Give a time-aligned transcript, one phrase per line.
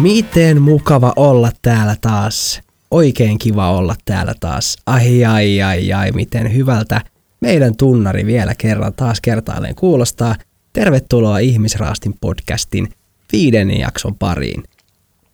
[0.00, 2.62] Miten mukava olla täällä taas.
[2.90, 4.76] Oikein kiva olla täällä taas.
[4.86, 7.00] Ai ai ai ai, miten hyvältä
[7.40, 10.36] meidän tunnari vielä kerran taas kertaalleen kuulostaa.
[10.72, 12.88] Tervetuloa Ihmisraastin podcastin
[13.32, 14.62] viidennen jakson pariin.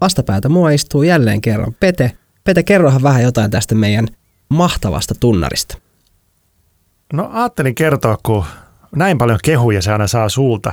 [0.01, 2.13] Vastapäätä mua istuu jälleen kerran Pete.
[2.45, 4.07] Pete, kerrohan vähän jotain tästä meidän
[4.49, 5.79] mahtavasta tunnarista.
[7.13, 8.45] No ajattelin kertoa, kun
[8.97, 10.73] näin paljon kehuja se aina saa sulta,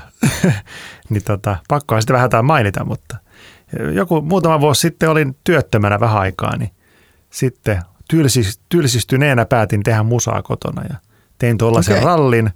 [1.09, 3.26] niin tota, pakkoa sitten vähän jotain mainita, mutta
[3.93, 6.71] joku muutama vuosi sitten olin työttömänä vähän aikaa, niin
[7.29, 10.95] sitten tylsis, tylsistyneenä päätin tehdä musaa kotona ja
[11.39, 12.05] tein tuollaisen okay.
[12.05, 12.49] rallin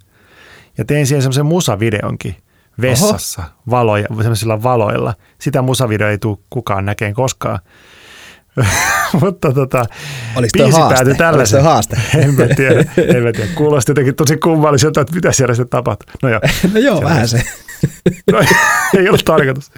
[0.78, 2.36] ja tein siihen semmoisen musavideonkin
[2.82, 5.14] vessassa valoja, semmoisilla valoilla.
[5.40, 7.60] Sitä musavideo ei tule kukaan näkeen koskaan.
[9.22, 9.86] Mutta tota,
[10.36, 10.96] Oliko biisi haaste?
[10.96, 11.60] päätyi tällaisen.
[11.60, 11.98] Oliko haaste?
[12.18, 13.50] en mä tiedä, en mä tiedä.
[13.56, 16.16] Kuulosti jotenkin tosi kummalliselta, että mitä siellä sitten tapahtuu.
[16.24, 16.42] No joo.
[16.74, 17.44] no joo, vähän se.
[18.32, 18.40] No,
[18.98, 19.72] ei ollut tarkoitus.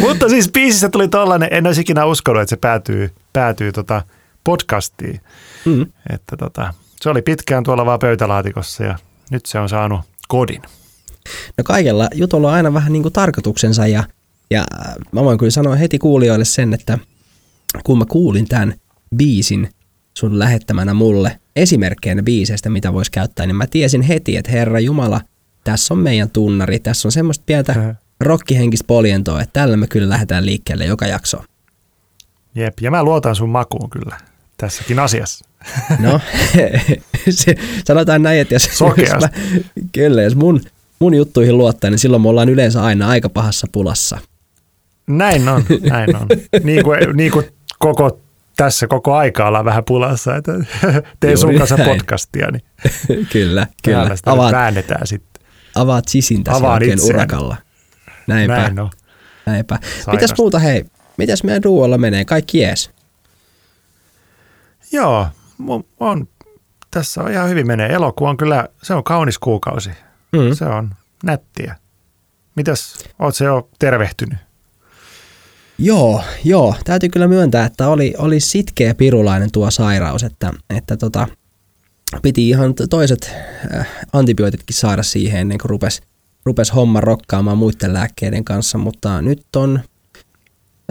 [0.00, 4.02] Mutta siis biisissä tuli tollainen, en olisi ikinä uskonut, että se päätyy, päätyy tota
[4.44, 5.20] podcastiin.
[5.64, 5.86] Mm.
[6.14, 8.98] Että tota, se oli pitkään tuolla vaan pöytälaatikossa ja
[9.30, 10.62] nyt se on saanut kodin.
[11.58, 14.04] No kaikella jutulla on aina vähän niin kuin tarkoituksensa ja,
[14.50, 14.64] ja
[15.12, 16.98] mä voin kyllä sanoa heti kuulijoille sen, että
[17.84, 18.74] kun mä kuulin tämän
[19.16, 19.68] biisin
[20.18, 25.20] sun lähettämänä mulle esimerkkeinä biiseistä, mitä voisi käyttää, niin mä tiesin heti, että Herra Jumala,
[25.70, 30.46] tässä on meidän tunnari, tässä on semmoista pientä rokkihenkistä poljentoa, että tällä me kyllä lähdetään
[30.46, 31.44] liikkeelle joka jakso.
[32.54, 34.16] Jep, ja mä luotan sun makuun kyllä
[34.56, 35.44] tässäkin asiassa.
[35.98, 36.20] No,
[37.30, 37.54] se,
[37.84, 39.28] sanotaan näin, että jos, jos mä,
[39.92, 40.60] kyllä, jos mun,
[40.98, 44.18] mun juttuihin luottaa, niin silloin me ollaan yleensä aina aika pahassa pulassa.
[45.06, 46.26] Näin on, näin on.
[46.62, 47.46] Niin kuin, niin kuin
[47.78, 48.20] koko
[48.56, 50.52] tässä koko aika ollaan vähän pulassa, että
[51.20, 51.90] teen sun kanssa näin.
[51.90, 52.62] podcastia, niin
[53.32, 54.16] kyllä, kyllä.
[54.26, 55.29] Avaat, väännetään sitten.
[55.74, 57.14] Avaat sisintä oikein itseäni.
[57.14, 57.56] urakalla.
[58.26, 58.56] Näinpä.
[58.56, 58.90] Näin on.
[59.46, 59.78] Näinpä.
[60.12, 60.84] Mitäs muuta hei,
[61.16, 62.24] mitäs meidän duolla menee?
[62.24, 62.90] Kaikki jees?
[64.92, 65.26] Joo,
[66.00, 66.28] on,
[66.90, 67.92] tässä on ihan hyvin menee.
[67.92, 69.90] Elokuu on kyllä, se on kaunis kuukausi.
[70.32, 70.54] Mm.
[70.54, 70.90] Se on
[71.24, 71.76] nättiä.
[72.54, 74.38] Mitäs, oot se jo tervehtynyt?
[75.78, 76.74] Joo, joo.
[76.84, 81.28] Täytyy kyllä myöntää, että oli, oli sitkeä pirulainen tuo sairaus, että, että tota,
[82.22, 83.32] piti ihan toiset
[83.74, 86.02] äh, antibiootitkin saada siihen ennen kuin rupesi
[86.44, 89.80] rupes homma rokkaamaan muiden lääkkeiden kanssa, mutta nyt on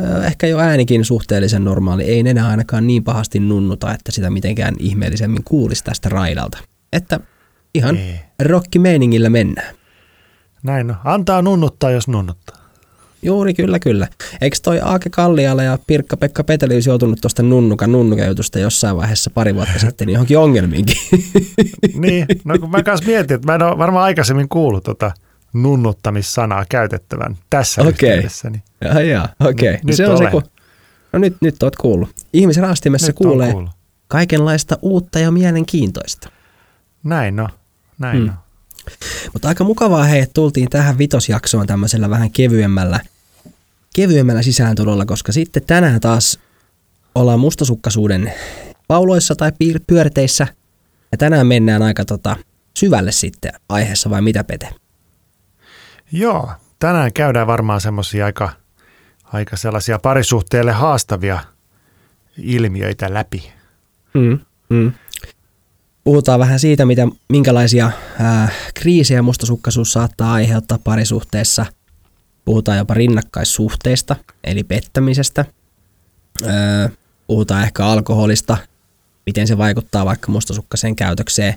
[0.01, 2.03] äh, ehkä jo äänikin suhteellisen normaali.
[2.03, 6.57] Ei enää ainakaan niin pahasti nunnuta, että sitä mitenkään ihmeellisemmin kuulisi tästä raidalta.
[6.93, 7.19] Että
[7.73, 7.99] ihan
[8.43, 9.75] rockimeiningillä mennään.
[10.63, 10.95] Näin no.
[11.03, 12.58] Antaa nunnuttaa, jos nunnuttaa.
[13.21, 14.07] Juuri kyllä, kyllä.
[14.41, 19.55] Eikö toi Aake Kalliala ja Pirkka-Pekka Peteli olisi joutunut tuosta nunnukan nunnukajutusta jossain vaiheessa pari
[19.55, 20.97] vuotta sitten niin johonkin ongelmiinkin?
[22.03, 25.11] niin, no kun mä kanssa mietin, että mä en ole varmaan aikaisemmin kuullut tota
[25.53, 27.91] nunnuttamissanaa käytettävän tässä okay.
[27.91, 28.49] yhteydessä.
[28.49, 29.69] Niin ja, ja, okei.
[29.69, 29.81] Okay.
[29.83, 30.43] No, se on se, kun...
[31.13, 32.09] No nyt, nyt oot kuullut.
[32.33, 33.53] Ihmisen raastimessa kuulee
[34.07, 36.29] kaikenlaista uutta ja mielenkiintoista.
[37.03, 37.47] Näin no,
[37.99, 38.27] näin hmm.
[38.27, 38.33] no.
[39.33, 42.99] Mutta aika mukavaa hei, että tultiin tähän vitosjaksoon tämmöisellä vähän kevyemmällä,
[43.95, 46.39] kevyemmällä sisääntulolla, koska sitten tänään taas
[47.15, 48.33] ollaan mustasukkaisuuden
[48.87, 49.51] pauloissa tai
[49.87, 50.47] pyörteissä.
[51.11, 52.35] Ja tänään mennään aika tota,
[52.77, 54.69] syvälle sitten aiheessa vai mitä Pete?
[56.11, 58.49] Joo, tänään käydään varmaan semmoisia aika,
[59.23, 61.39] aika sellaisia parisuhteelle haastavia
[62.37, 63.51] ilmiöitä läpi.
[64.13, 64.91] Mm, mm
[66.03, 71.65] puhutaan vähän siitä, mitä, minkälaisia ää, kriisejä mustasukkaisuus saattaa aiheuttaa parisuhteessa.
[72.45, 75.45] Puhutaan jopa rinnakkaissuhteista, eli pettämisestä.
[76.45, 76.89] Ää,
[77.27, 78.57] puhutaan ehkä alkoholista,
[79.25, 81.55] miten se vaikuttaa vaikka mustasukkaiseen käytökseen.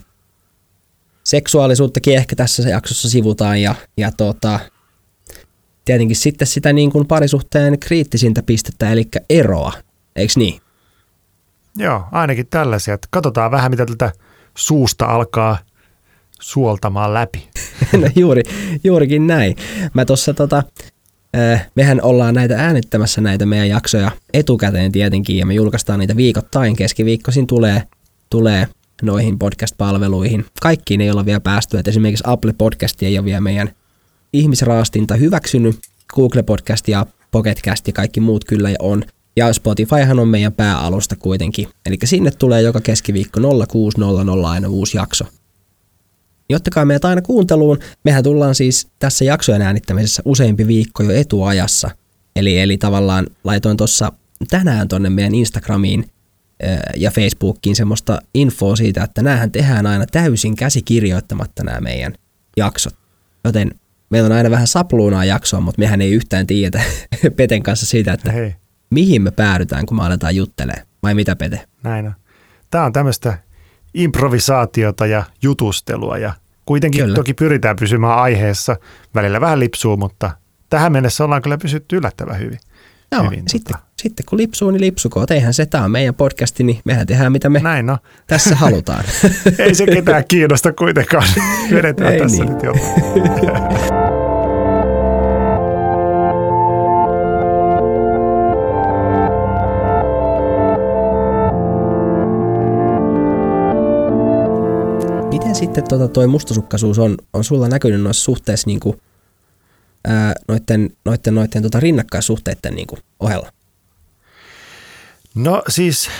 [1.24, 4.60] Seksuaalisuuttakin ehkä tässä jaksossa sivutaan ja, ja tota,
[5.84, 9.72] tietenkin sitten sitä niin kuin parisuhteen kriittisintä pistettä, eli eroa,
[10.16, 10.60] eikö niin?
[11.76, 12.98] Joo, ainakin tällaisia.
[13.10, 14.12] Katsotaan vähän, mitä tältä
[14.56, 15.58] suusta alkaa
[16.40, 17.48] suoltamaan läpi.
[18.00, 18.42] no juuri,
[18.84, 19.56] juurikin näin.
[19.94, 20.62] Mä tossa tota,
[21.36, 26.76] äh, mehän ollaan näitä äänittämässä näitä meidän jaksoja etukäteen tietenkin ja me julkaistaan niitä viikoittain.
[26.76, 27.82] Keskiviikkoisin tulee,
[28.30, 28.68] tulee
[29.02, 30.44] noihin podcast-palveluihin.
[30.62, 33.72] Kaikkiin ei olla vielä päästy, että esimerkiksi Apple Podcast ei ole vielä meidän
[34.32, 35.78] ihmisraastinta hyväksynyt.
[36.14, 39.04] Google Podcast ja Pocket Cast ja kaikki muut kyllä on.
[39.36, 41.68] Ja Spotifyhan on meidän pääalusta kuitenkin.
[41.86, 45.24] Eli sinne tulee joka keskiviikko 0600 aina uusi jakso.
[46.48, 47.78] Jottakaa meitä aina kuunteluun.
[48.04, 51.90] Mehän tullaan siis tässä jaksojen äänittämisessä useampi viikko jo etuajassa.
[52.36, 54.12] Eli, eli tavallaan laitoin tuossa
[54.50, 56.10] tänään tonne meidän Instagramiin
[56.96, 62.14] ja Facebookiin semmoista infoa siitä, että näähän tehdään aina täysin käsikirjoittamatta nämä meidän
[62.56, 62.94] jaksot.
[63.44, 63.70] Joten
[64.10, 66.82] meillä on aina vähän sapluunaa jaksoa, mutta mehän ei yhtään tiedä
[67.36, 68.54] Peten kanssa siitä, että Hei,
[68.92, 70.86] mihin me päädytään, kun me aletaan juttelemaan.
[71.02, 71.60] Vai mitä, Pete?
[71.82, 72.12] näin on.
[72.70, 73.38] Tämä on tämmöistä
[73.94, 76.32] improvisaatiota ja jutustelua ja
[76.66, 77.06] kuitenkin Kyllä.
[77.06, 77.16] kyllä.
[77.16, 78.76] toki pyritään pysymään aiheessa.
[79.14, 80.30] Välillä vähän lipsuu, mutta
[80.70, 82.58] tähän mennessä ollaan kyllä pysytty yllättävän hyvin.
[83.12, 83.86] Joo, Hyvin, sitten, tota.
[83.96, 85.30] sitten kun lipsuu, niin lipsukoot.
[85.30, 87.98] Eihän se, tämä on meidän podcasti, niin mehän tehdään mitä me Näin no.
[88.26, 89.04] tässä halutaan.
[89.58, 91.24] Ei se ketään kiinnosta kuitenkaan.
[91.74, 92.52] Vedetään Ei tässä niin.
[92.52, 92.72] nyt jo.
[105.42, 108.96] Miten sitten tota toi mustasukkaisuus on, on sulla näkynyt noissa suhteissa niinku,
[110.04, 113.52] ää, noitten, noitten, noitten tota rinnakkaissuhteiden niinku ohella?
[115.34, 116.10] No siis,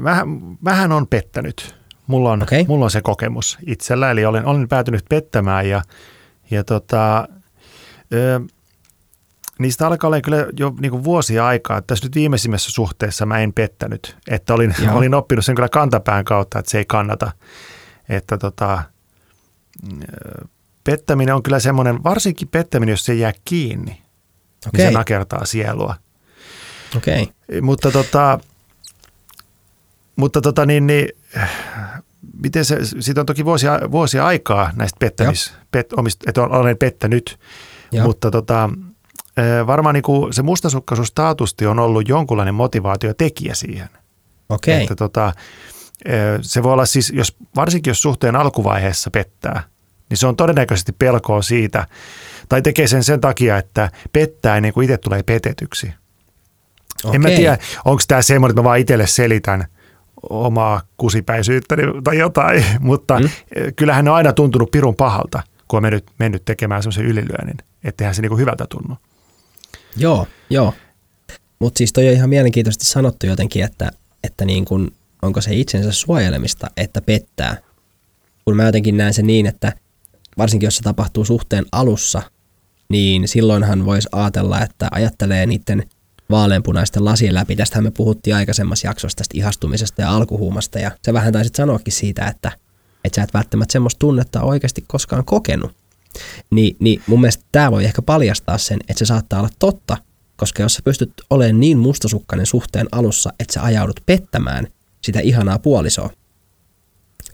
[0.00, 0.28] mähän,
[0.60, 1.74] mähän on pettänyt.
[2.06, 2.64] Mulla on, Okei.
[2.68, 5.82] mulla on se kokemus itsellä, eli olen, olen päätynyt pettämään ja,
[6.50, 7.28] ja tota,
[8.14, 8.40] ö,
[9.58, 11.82] niistä alkaa olla kyllä jo niin kuin vuosia aikaa.
[11.82, 14.96] Tässä nyt viimeisimmässä suhteessa mä en pettänyt, että olin, Joo.
[14.98, 17.32] olin oppinut sen kyllä kantapään kautta, että se ei kannata.
[18.08, 18.82] Että tota,
[20.84, 24.02] pettäminen on kyllä semmoinen, varsinkin pettäminen, jos se jää kiinni, niin
[24.68, 25.94] Okei, se nakertaa sielua.
[26.96, 27.28] okei.
[27.62, 28.38] Mutta tota,
[30.16, 31.08] mutta tota niin, niin
[32.42, 37.38] miten se, siitä on toki vuosia, vuosia aikaa näistä pettämis, pet, omist, että olen pettänyt,
[37.92, 38.06] Joo.
[38.06, 38.70] mutta tota,
[39.38, 43.88] ö, varmaan niin kuin se mustasukkaisuus taatusti on ollut jonkunlainen motivaatiotekijä siihen.
[44.48, 45.32] Okei, Että tota,
[46.42, 49.62] se voi olla siis, jos, varsinkin jos suhteen alkuvaiheessa pettää,
[50.10, 51.86] niin se on todennäköisesti pelkoa siitä,
[52.48, 55.92] tai tekee sen sen takia, että pettää ennen kuin itse tulee petetyksi.
[57.12, 57.36] En mä okei.
[57.36, 59.64] tiedä, onko tämä semmoinen, että mä vaan itselle selitän
[60.30, 63.24] omaa kusipäisyyttäni tai jotain, mutta Mm.
[63.24, 63.72] mm.
[63.76, 68.14] kyllähän ne on aina tuntunut pirun pahalta, kun on mennyt, mennyt tekemään semmoisen ylilyönnin, etteihän
[68.14, 68.96] se niinku hyvältä tunnu.
[69.96, 70.74] Joo, joo.
[71.58, 73.90] Mutta siis toi on ihan mielenkiintoisesti sanottu jotenkin, että,
[74.24, 74.92] että niin kun,
[75.26, 77.56] onko se itsensä suojelemista, että pettää.
[78.44, 79.72] Kun mä jotenkin näen sen niin, että
[80.38, 82.22] varsinkin jos se tapahtuu suhteen alussa,
[82.88, 85.82] niin silloinhan voisi ajatella, että ajattelee niiden
[86.30, 87.56] vaaleanpunaisten lasien läpi.
[87.56, 92.26] Tästähän me puhuttiin aikaisemmassa jaksossa tästä ihastumisesta ja alkuhuumasta, ja sä vähän taisit sanoakin siitä,
[92.26, 92.52] että,
[93.04, 95.72] että sä et välttämättä semmoista tunnetta oikeasti koskaan kokenut.
[96.50, 99.96] Niin, niin mun mielestä tämä voi ehkä paljastaa sen, että se saattaa olla totta,
[100.36, 104.66] koska jos sä pystyt olemaan niin mustasukkainen suhteen alussa, että sä ajaudut pettämään
[105.00, 106.10] sitä ihanaa puolisoa,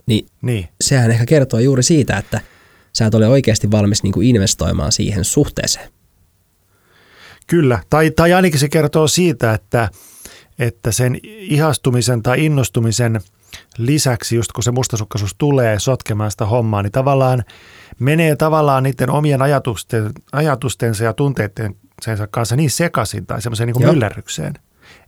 [0.05, 2.41] niin Niin, sehän ehkä kertoo juuri siitä, että
[2.93, 5.89] sä et ole oikeasti valmis niin kuin investoimaan siihen suhteeseen.
[7.47, 7.79] kyllä.
[7.89, 9.89] Tai, tai ainakin se kertoo siitä, että,
[10.59, 13.21] että sen ihastumisen tai innostumisen
[13.77, 17.43] lisäksi, just kun se mustasukkaisuus tulee sotkemaan sitä hommaa, niin tavallaan
[17.99, 24.53] menee tavallaan niiden omien ajatusten, ajatustensa ja tunteittensa kanssa niin sekaisin tai semmoiseen niin myllerrykseen,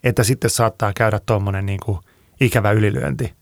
[0.04, 2.00] että sitten saattaa käydä tuommoinen niin kuin
[2.42, 3.34] ikävä ylilyönti.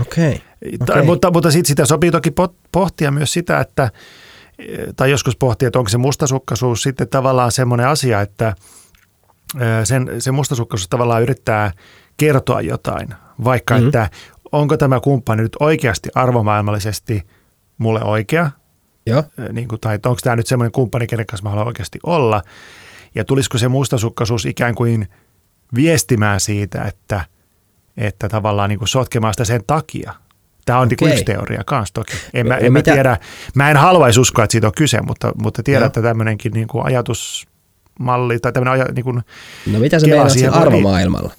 [0.00, 0.42] Okei.
[0.86, 1.02] Tai, Okei.
[1.02, 2.32] mutta, mutta sitten sitä sopii toki
[2.72, 3.90] pohtia myös sitä, että
[4.96, 8.54] tai joskus pohtia, että onko se mustasukkaisuus sitten tavallaan semmoinen asia, että
[9.84, 11.72] sen, se mustasukkaisuus tavallaan yrittää
[12.16, 13.08] kertoa jotain,
[13.44, 13.80] vaikka Mhm.
[13.82, 13.88] mm-hmm.
[13.88, 14.10] että
[14.52, 17.22] onko tämä kumppani nyt oikeasti arvomaailmallisesti
[17.78, 18.50] mulle oikea,
[19.38, 22.42] ö, niin kuin, tai onko tämä nyt semmoinen kumppani, kenen kanssa mä haluan oikeasti olla,
[23.14, 25.08] ja tulisiko se mustasukkaisuus ikään kuin
[25.74, 27.24] viestimään siitä, että,
[27.96, 30.14] että tavallaan niin kuin sotkemaan sitä sen takia.
[30.64, 30.96] Tämä on okay.
[31.06, 31.12] Okei.
[31.12, 32.12] yksi teoria kanssa toki.
[32.34, 33.18] En mä, en mä tiedä,
[33.54, 36.86] mä en haluaisi uskoa, että siitä on kyse, mutta, mutta tiedän, että tämmöinenkin niin kuin
[36.86, 39.22] ajatusmalli tai tämmöinen aja, niin kuin,
[39.66, 41.32] No mitä se meinaat siihen arvomaailmalla?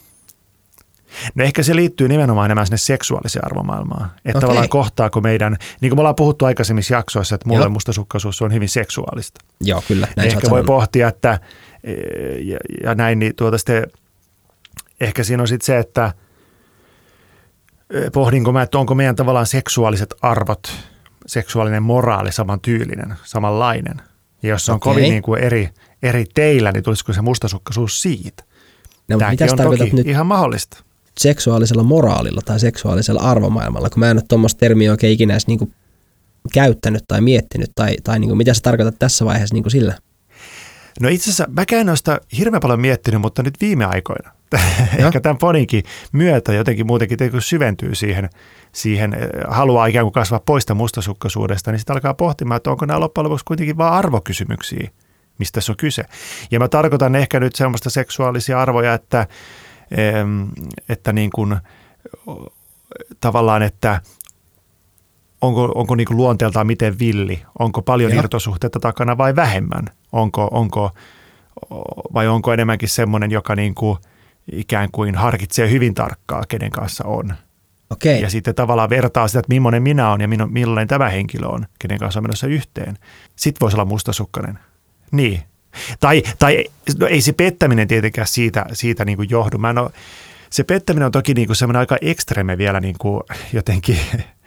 [1.36, 4.06] no ehkä se liittyy nimenomaan enemmän sinne seksuaaliseen arvomaailmaan.
[4.06, 4.42] Että Okei.
[4.42, 7.70] tavallaan kohtaako meidän, niin kuin me ollaan puhuttu aikaisemmissa jaksoissa, että mulle Joo.
[7.70, 9.42] mustasukkaisuus on hyvin seksuaalista.
[9.62, 10.08] Joo, kyllä.
[10.16, 10.66] Näin ehkä voi sanonut.
[10.66, 11.40] pohtia, että
[11.84, 11.94] e,
[12.40, 13.88] ja, ja näin, niin tuota sitten,
[15.02, 16.14] ehkä siinä on sitten se, että
[18.14, 20.72] pohdinko mä, että onko meidän tavallaan seksuaaliset arvot,
[21.26, 24.02] seksuaalinen moraali samantyylinen, samanlainen.
[24.44, 24.94] Ja jos se on Okei.
[24.94, 25.70] kovin niin kuin eri,
[26.04, 28.44] eri teillä, niin tulisiko se mustasukkaisuus siitä?
[29.08, 30.84] No, Tämäkin on toki nyt ihan mahdollista.
[31.20, 35.72] seksuaalisella moraalilla tai seksuaalisella arvomaailmalla, kun mä en ole tuommoista termiä oikein ikinä edes niinku
[36.54, 39.98] käyttänyt tai miettinyt, tai, tai niinku, mitä sä tarkoitat tässä vaiheessa niinku sillä?
[41.02, 44.32] No itse asiassa mäkään en sitä hirveän paljon miettinyt, mutta nyt viime aikoina,
[44.98, 48.30] ehkä tämän podinkin myötä jotenkin muutenkin kun syventyy siihen,
[48.72, 53.00] siihen, eh, haluaa ikään kuin kasvaa poista mustasukkaisuudesta, niin sitten alkaa pohtimaan, että onko nämä
[53.00, 54.90] loppujen lopuksi kuitenkin vain arvokysymyksiä,
[55.40, 56.04] mistä tässä on kyse.
[56.52, 59.28] Ja mä tarkoitan ehkä nyt semmoista seksuaalisia arvoja, että,
[60.90, 61.56] että niin kuin,
[63.20, 64.02] tavallaan, että
[65.42, 68.20] onko, onko niin kuin luonteeltaan miten villi, onko paljon Joo.
[68.20, 70.92] irtosuhteita takana vai vähemmän, onko, onko,
[72.14, 73.98] vai onko enemmänkin semmoinen, joka niin kuin
[74.52, 77.34] ikään kuin harkitsee hyvin tarkkaa, kenen kanssa on.
[77.90, 81.66] Okei, Ja sitten tavallaan vertaa sitä, että millainen minä on ja millainen tämä henkilö on,
[81.80, 82.98] kenen kanssa on menossa yhteen.
[83.36, 84.60] Sitten voisi olla mustasukkainen.
[85.12, 85.42] Niin.
[86.00, 86.66] Tai, tai
[87.00, 89.58] no ei se pettäminen tietenkään siitä, siitä niin kuin johdu.
[89.58, 89.90] Mä en ole,
[90.50, 93.22] se pettäminen on toki niin kuin semmoinen aika ekstreme vielä niin kuin
[93.54, 93.98] jotenkin,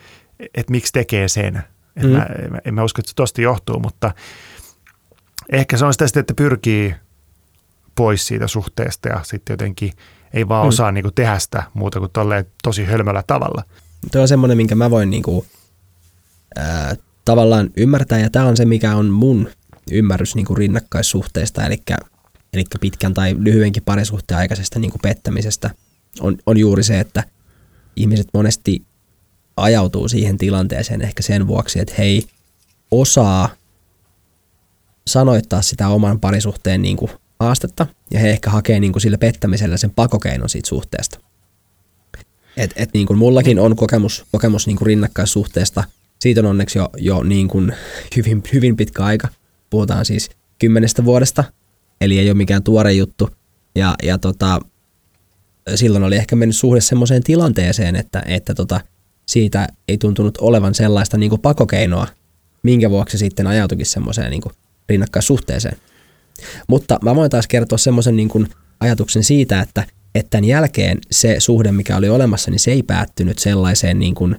[0.55, 1.57] että miksi tekee sen.
[1.97, 2.11] Et Mm.
[2.11, 4.15] mä, en- en mä usko, että se tosta johtuu, mutta
[5.53, 6.95] ehkä se on sitä sitten, että pyrkii
[7.95, 9.93] pois siitä suhteesta ja sitten jotenkin
[10.35, 10.69] ei vaan Mm.
[10.69, 13.63] osaa niin kuin tehdä sitä muuta kuin tolleen tosi hölmöllä tavalla.
[14.13, 15.47] Tuo on semmoinen, minkä mä voin niinku,
[16.57, 19.49] ää, tavallaan ymmärtää, ja tämä on se, mikä on mun
[19.91, 21.83] ymmärrys niinku rinnakkaissuhteista, eli,
[22.53, 25.71] eli pitkän tai lyhyenkin parisuhteen aikaisesta niinku pettämisestä,
[26.21, 27.25] on, on juuri se, että
[27.97, 28.83] ihmiset monesti
[29.57, 32.27] ajautuu siihen tilanteeseen ehkä sen vuoksi, että he ei
[32.91, 33.49] osaa
[35.09, 37.11] sanoittaa sitä oman parisuhteen niinku
[37.41, 41.19] haastetta, ja he ehkä hakee niinku sillä pettämisellä sen pakokeinon siitä suhteesta.
[42.57, 45.85] Et, et niin kuin mullakin on kokemus, kokemus niin kuin rinnakkaissuhteesta.
[46.19, 47.73] Siitä on onneksi jo, jo niin kuin
[48.17, 49.29] hyvin, hyvin pitkä aika.
[49.71, 51.45] Puhutaan siis kymmenestä vuodesta,
[52.01, 53.31] eli ei ole mikään tuore juttu.
[53.75, 54.61] Ja, ja tota,
[55.75, 58.81] silloin oli ehkä mennyt suhde semmoiseen tilanteeseen, että, että tota,
[59.27, 62.07] siitä ei tuntunut olevan sellaista niin kuin pakokeinoa,
[62.63, 64.55] minkä vuoksi sitten ajautuikin semmoiseen niin kuin
[64.89, 65.77] rinnakkaissuhteeseen.
[66.69, 68.49] Mutta mä voin taas kertoa semmoisen niin kuin
[68.81, 73.39] ajatuksen siitä, että, että tämän jälkeen se suhde, mikä oli olemassa, niin se ei päättynyt
[73.39, 74.37] sellaiseen niin kuin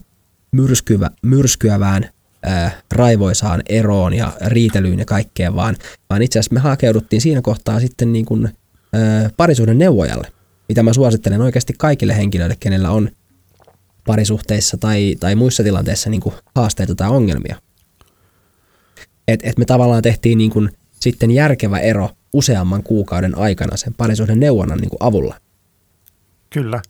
[0.51, 2.09] myrskyvä, myrskyävään
[2.43, 5.75] ää, raivoisaan eroon ja riitelyyn ja kaikkeen, vaan,
[6.09, 8.49] vaan itse asiassa me hakeuduttiin siinä kohtaa sitten niin kuin,
[8.93, 10.31] ää, parisuuden neuvojalle,
[10.69, 13.09] mitä mä suosittelen oikeasti kaikille henkilöille, kenellä on
[14.05, 17.55] parisuhteissa tai, tai muissa tilanteissa niin kuin haasteita tai ongelmia.
[19.33, 24.39] Et, et me tavallaan tehtiin niin kuin sitten järkevä ero useamman kuukauden aikana sen parisuhden
[24.39, 25.35] neuvonnan niin kuin avulla.
[26.49, 26.81] Kyllä.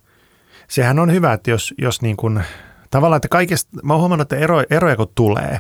[0.68, 2.44] Sehän on hyvä, että jos, jos niin kuin,
[2.92, 5.60] tavallaan, että kaikesta, mä oon huomannut, että ero, eroja kun tulee,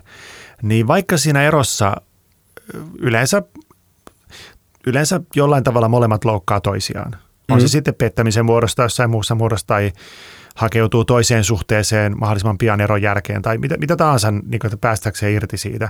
[0.61, 1.95] niin vaikka siinä erossa
[2.99, 3.41] yleensä,
[4.87, 7.15] yleensä jollain tavalla molemmat loukkaa toisiaan.
[7.51, 7.61] On Mhm.
[7.61, 9.91] se sitten pettämisen muodosta jossain muussa muodossa tai
[10.59, 15.33] hakeutuu toiseen suhteeseen mahdollisimman pian eron jälkeen tai mitä, mitä tahansa, niin kuin, että päästäkseen
[15.33, 15.89] irti siitä.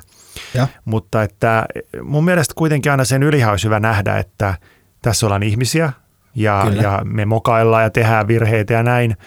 [0.54, 0.68] Ja.
[0.86, 1.66] Mutta että
[2.04, 4.54] mun mielestä kuitenkin aina sen ylihän olisi hyvä nähdä, että
[5.02, 5.94] tässä ollaan ihmisiä
[6.36, 6.82] ja, Kyllä.
[6.82, 9.18] ja me mokaillaan ja tehdään virheitä ja näin,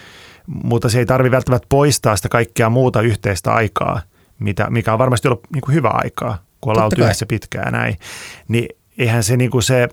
[0.46, 4.00] mutta se ei tarvi välttämättä poistaa sitä kaikkea muuta yhteistä aikaa,
[4.38, 7.04] mitä, mikä on varmasti ollut niin hyvä aikaa, kun ollaan kai.
[7.04, 7.96] yhdessä pitkään näin.
[8.48, 8.68] Niin
[8.98, 9.88] eihän se, niin kuin se,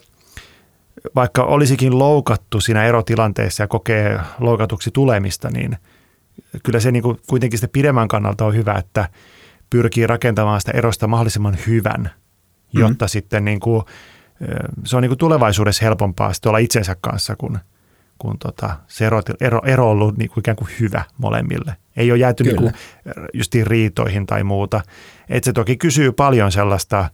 [1.16, 5.78] vaikka olisikin loukattu siinä erotilanteessa ja kokee loukatuksi tulemista, niin
[6.64, 9.10] kyllä se niin kuin kuitenkin sitä pidemmän kannalta on hyvä, että
[9.70, 12.12] pyrkii rakentamaan sitä erosta mahdollisimman hyvän,
[12.74, 13.10] jotta mm.
[13.10, 13.84] sitten niin kuin,
[14.86, 17.60] se on niin kuin tulevaisuudessa helpompaa sitten olla itsensä kanssa, kun,
[18.18, 21.76] kun tota, se ero, ero, ero on ollut niin kuin ikään kuin hyvä molemmille.
[21.98, 22.72] Ei ole jääty niin kuin
[23.34, 24.82] justiin riitoihin tai muuta.
[25.30, 27.10] Et se toki kysyy paljon sellaista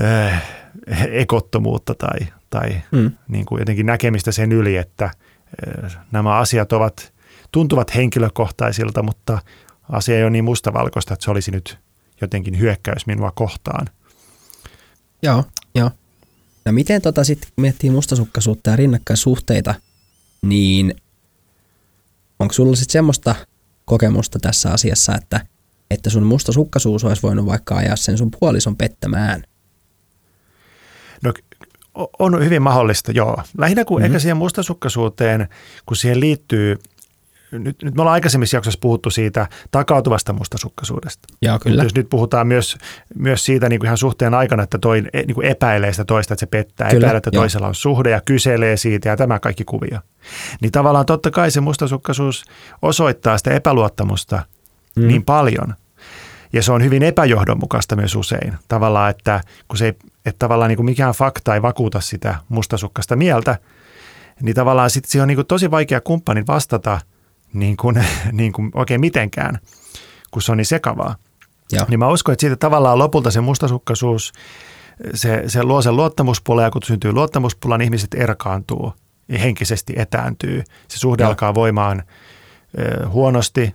[0.00, 0.42] äh,
[1.22, 2.18] ekottomuutta tai,
[2.50, 3.12] tai Mm.
[3.28, 7.12] niin kuin jotenkin näkemistä sen yli, että äh, nämä asiat ovat,
[7.52, 9.38] tuntuvat henkilökohtaisilta, mutta
[9.90, 11.78] asia ei ole niin mustavalkoista, että se olisi nyt
[12.20, 13.86] jotenkin hyökkäys minua kohtaan.
[15.22, 15.44] Joo,
[15.74, 15.90] joo.
[16.64, 19.74] No miten tota sitten miettii mustasukkaisuutta ja rinnakkaissuhteita,
[20.42, 20.94] niin
[22.38, 23.34] onko sulla sitten semmoista
[23.84, 25.46] kokemusta tässä asiassa, että,
[25.90, 29.44] että sun mustasukkaisuus olisi voinut vaikka ajaa sen sun puolison pettämään?
[31.22, 31.32] No
[32.18, 33.42] on hyvin mahdollista, joo.
[33.58, 34.02] Lähinnä kun Mhm.
[34.02, 34.14] mm-hmm.
[34.14, 35.48] ehkä siihen mustasukkaisuuteen,
[35.86, 36.78] kun siihen liittyy,
[37.52, 41.28] nyt, nyt me ollaan aikaisemmissa jaksoissa puhuttu siitä takautuvasta mustasukkaisuudesta.
[41.42, 42.76] Joo, Mutta jos nyt puhutaan myös,
[43.14, 46.34] myös siitä niin kuin ihan suhteen aikana, että toi e- niin kuin epäilee sitä toista,
[46.34, 47.42] että se pettää, Kyllä, epäilee, että joo.
[47.42, 49.98] toisella on suhde ja kyselee siitä ja tämä kaikki kuvio.
[50.60, 52.44] Niin tavallaan totta kai se mustasukkaisuus
[52.82, 54.42] osoittaa sitä epäluottamusta
[54.96, 55.06] mm.
[55.08, 55.74] niin paljon.
[56.52, 58.54] Ja se on hyvin epäjohdonmukaista myös usein.
[58.68, 59.92] Tavallaan, että kun se ei,
[60.28, 63.58] että tavallaan niin kuin mikään fakta ei vakuuta sitä mustasukkasta mieltä,
[64.40, 67.00] niin tavallaan sitten siihen on niin kuin tosi vaikea kumppanin vastata
[67.52, 69.58] niin kuin, niin kuin oikein mitenkään,
[70.30, 71.16] kun se on niin sekavaa.
[71.72, 71.86] Joo.
[71.88, 74.32] Niin mä uskon, että siitä tavallaan lopulta se mustasukkaisuus,
[75.14, 78.92] se, se luo sen luottamuspula ja kun syntyy luottamuspula, niin ihmiset erkaantuu
[79.28, 80.64] ja henkisesti etääntyy.
[80.88, 81.28] Se suhde Joo.
[81.28, 82.02] alkaa voimaan
[82.78, 83.74] ö, huonosti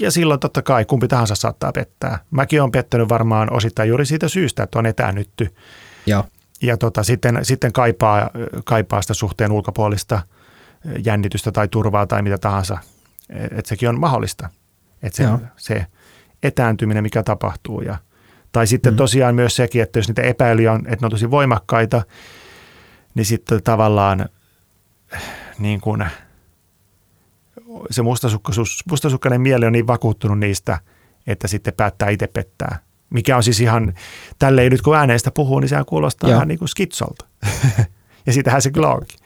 [0.00, 2.18] ja silloin totta kai kumpi tahansa saattaa pettää.
[2.30, 5.54] Mäkin olen pettänyt varmaan osittain juuri siitä syystä, että on etäännytty
[6.06, 6.24] Joo,
[6.62, 8.30] ja tota, sitten, sitten kaipaa,
[8.64, 10.22] kaipaa sitä suhteen ulkopuolista
[11.04, 12.78] jännitystä tai turvaa tai mitä tahansa.
[13.50, 14.48] Et sekin on mahdollista.
[15.02, 15.86] Että se, se
[16.42, 17.80] etääntyminen, mikä tapahtuu.
[17.80, 17.96] Ja,
[18.52, 18.96] tai sitten mm.
[18.96, 22.02] tosiaan myös sekin, että jos niitä epäilyjä on, että ne on tosi voimakkaita,
[23.14, 24.28] niin sitten tavallaan
[25.58, 26.04] niin kuin,
[27.90, 28.02] se
[28.90, 30.78] mustasukkainen mieli on niin vakuuttunut niistä,
[31.26, 32.78] että sitten päättää itse pettää.
[33.12, 33.94] Mikä on siis ihan,
[34.38, 36.36] tälleen nyt kun ääneestä puhuu, niin sehän kuulostaa Joo.
[36.36, 37.24] ihan niin kuin skitsolta.
[38.26, 39.18] ja sitähän se kyllä onkin.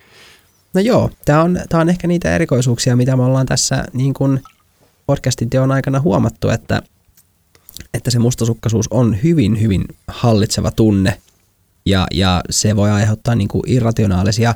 [0.74, 4.42] No joo, tämä on, tää on ehkä niitä erikoisuuksia, mitä me ollaan tässä niin kuin
[5.06, 6.82] podcastin teon aikana huomattu, että,
[7.94, 11.20] että se mustasukkaisuus on hyvin, hyvin hallitseva tunne
[11.86, 14.54] ja, ja se voi aiheuttaa niin kuin irrationaalisia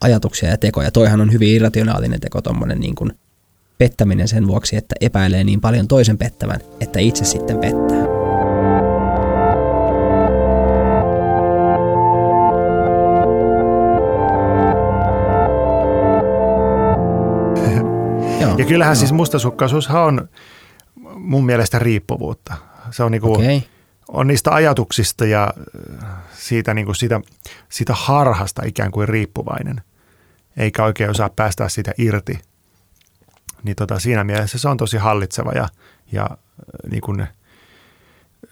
[0.00, 0.90] ajatuksia ja tekoja.
[0.90, 3.12] Toihan on hyvin irrationaalinen teko, tuommoinen niin kuin
[3.78, 8.17] pettäminen sen vuoksi, että epäilee niin paljon toisen pettävän, että itse sitten pettää.
[18.68, 18.98] Kyllähän no.
[18.98, 20.28] siis mustasukkaisuushan on
[21.14, 22.54] mun mielestä riippuvuutta.
[22.90, 23.60] Se on, niinku, okay.
[24.08, 25.54] on niistä ajatuksista ja
[26.02, 26.08] äh,
[26.38, 27.20] siitä, niinku siitä,
[27.68, 29.80] siitä harhasta ikään kuin riippuvainen,
[30.56, 32.38] eikä oikein osaa päästä siitä irti.
[33.62, 35.68] Niin tota, siinä mielessä se on tosi hallitseva ja,
[36.12, 37.26] ja äh, niin kuin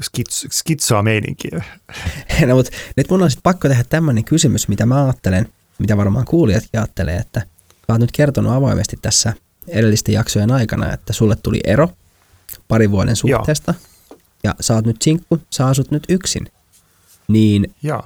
[0.02, 1.64] skits, skitsoa meininkiä.
[2.46, 6.24] No, mutta nyt mun on sitten pakko tehdä tämmöinen kysymys, mitä mä ajattelen, mitä varmaan
[6.24, 9.32] kuulijatkin ajattelee, että sä oot nyt kertonut avoimesti tässä
[9.68, 11.88] edellisten jaksojen aikana, että sulle tuli ero
[12.68, 14.20] parin vuoden suhteesta Joo.
[14.44, 16.46] ja sä oot nyt sinkku, sä asut nyt yksin.
[17.28, 18.02] Niin Joo.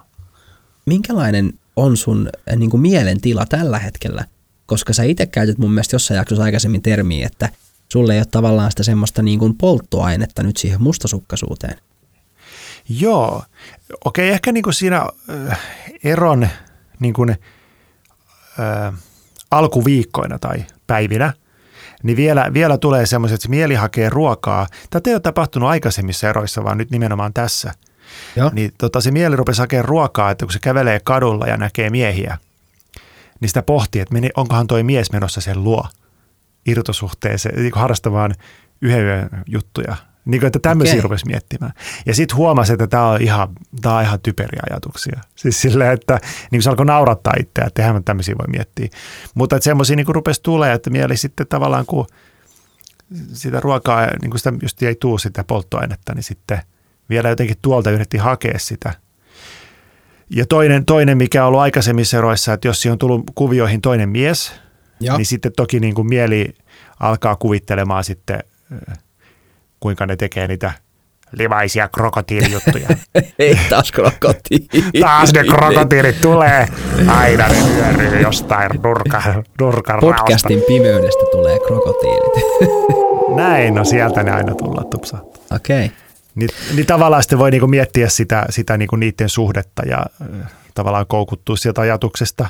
[0.87, 4.25] minkälainen on sun äh, niin kuin mielentila tällä hetkellä?
[4.67, 7.49] Koska sä itse käytät mun mielestä jossain jaksossa aikaisemmin termiä, että
[7.93, 11.79] sulle ei ole tavallaan sitä semmoista niin kuin polttoainetta nyt siihen mustasukkaisuuteen.
[12.89, 13.45] Joo.
[14.05, 15.07] Okei, ehkä niin kuin siinä
[15.51, 15.61] äh,
[16.05, 16.49] eron
[17.01, 18.95] niin kuin, äh,
[19.51, 21.33] alkuviikkoina tai päivinä–
[22.03, 24.67] niin vielä, vielä tulee semmoiset, että mieli hakee ruokaa.
[24.91, 27.73] Tätä ei ole tapahtunut aikaisemmissa eroissa, vaan nyt nimenomaan tässä.
[28.37, 28.51] Joo.
[28.55, 32.39] Niin tota, se mieli rupesi hakemaan ruokaa, että kun se kävelee kadulla ja näkee miehiä,
[33.41, 35.85] niin sitä pohtii, että onkohan toi mies menossa sen luo
[36.67, 38.35] irtosuhteeseen, niin harrastamaan
[38.83, 39.97] yhden yön juttuja–
[40.31, 41.03] niin kuin, että tämmöisiä okay.
[41.03, 41.73] rupesi miettimään.
[42.07, 43.49] Ja sitten huomasi, että tämä on ihan,
[43.83, 45.21] tää on ihan typeriä ajatuksia.
[45.37, 48.89] Siis silleen, että niin se alkoi naurattaa itseä, että eihän tämmöisiä voi miettiä.
[49.35, 52.07] Mutta että semmoisia niin rupesi tulee, että mieli sitten tavallaan kun
[53.33, 56.61] sitä ruokaa, niin kuin sitä just ei tuu sitä polttoainetta, niin sitten
[57.11, 58.95] vielä jotenkin tuolta yritettiin hakea sitä.
[60.31, 64.09] Ja toinen, toinen mikä on ollut aikaisemmissa eroissa, että jos siihen on tullut kuvioihin toinen
[64.09, 64.53] mies,
[65.01, 65.17] ja.
[65.17, 66.55] niin sitten toki niin kuin mieli
[67.01, 68.41] alkaa kuvittelemaan sitten–
[69.81, 70.73] kuinka ne tekee niitä
[71.33, 72.89] livaisia krokotiilijuttuja.
[73.39, 75.01] Ei taas krokotiili.
[75.01, 76.69] taas ne krokotiilit tulee.
[77.07, 79.23] Aina ne vyöryy jostain nurka,
[79.61, 80.67] nurkan Podcastin raosta.
[80.67, 82.33] pimeydestä tulee krokotiilit.
[83.43, 85.57] Näin, no sieltä ne aina tulla tupsahtaa.
[85.57, 85.85] Okei.
[85.85, 85.97] Okay.
[86.35, 91.07] Niin, niin tavallaan sitten voi niinku miettiä sitä, sitä niinku niiden suhdetta ja äh, tavallaan
[91.07, 92.49] koukuttua sieltä ajatuksesta.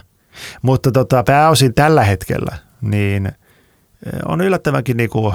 [0.62, 3.33] Mutta tota, pääosin tällä hetkellä niin
[4.25, 5.35] on yllättävänkin niinku,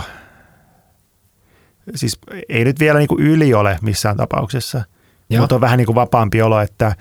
[1.95, 2.19] siis
[2.49, 4.83] ei nyt vielä niin kuin yli ole missään tapauksessa,
[5.29, 5.41] Joo.
[5.41, 6.95] mutta on vähän niin kuin vapaampi olo, että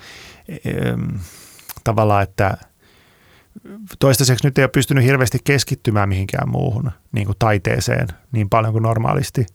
[0.67, 1.15] ähm,
[1.83, 2.57] tavallaan, että
[3.99, 8.83] toistaiseksi nyt ei ole pystynyt hirveästi keskittymään mihinkään muuhun niin kuin taiteeseen niin paljon kuin
[8.83, 9.45] normaalisti,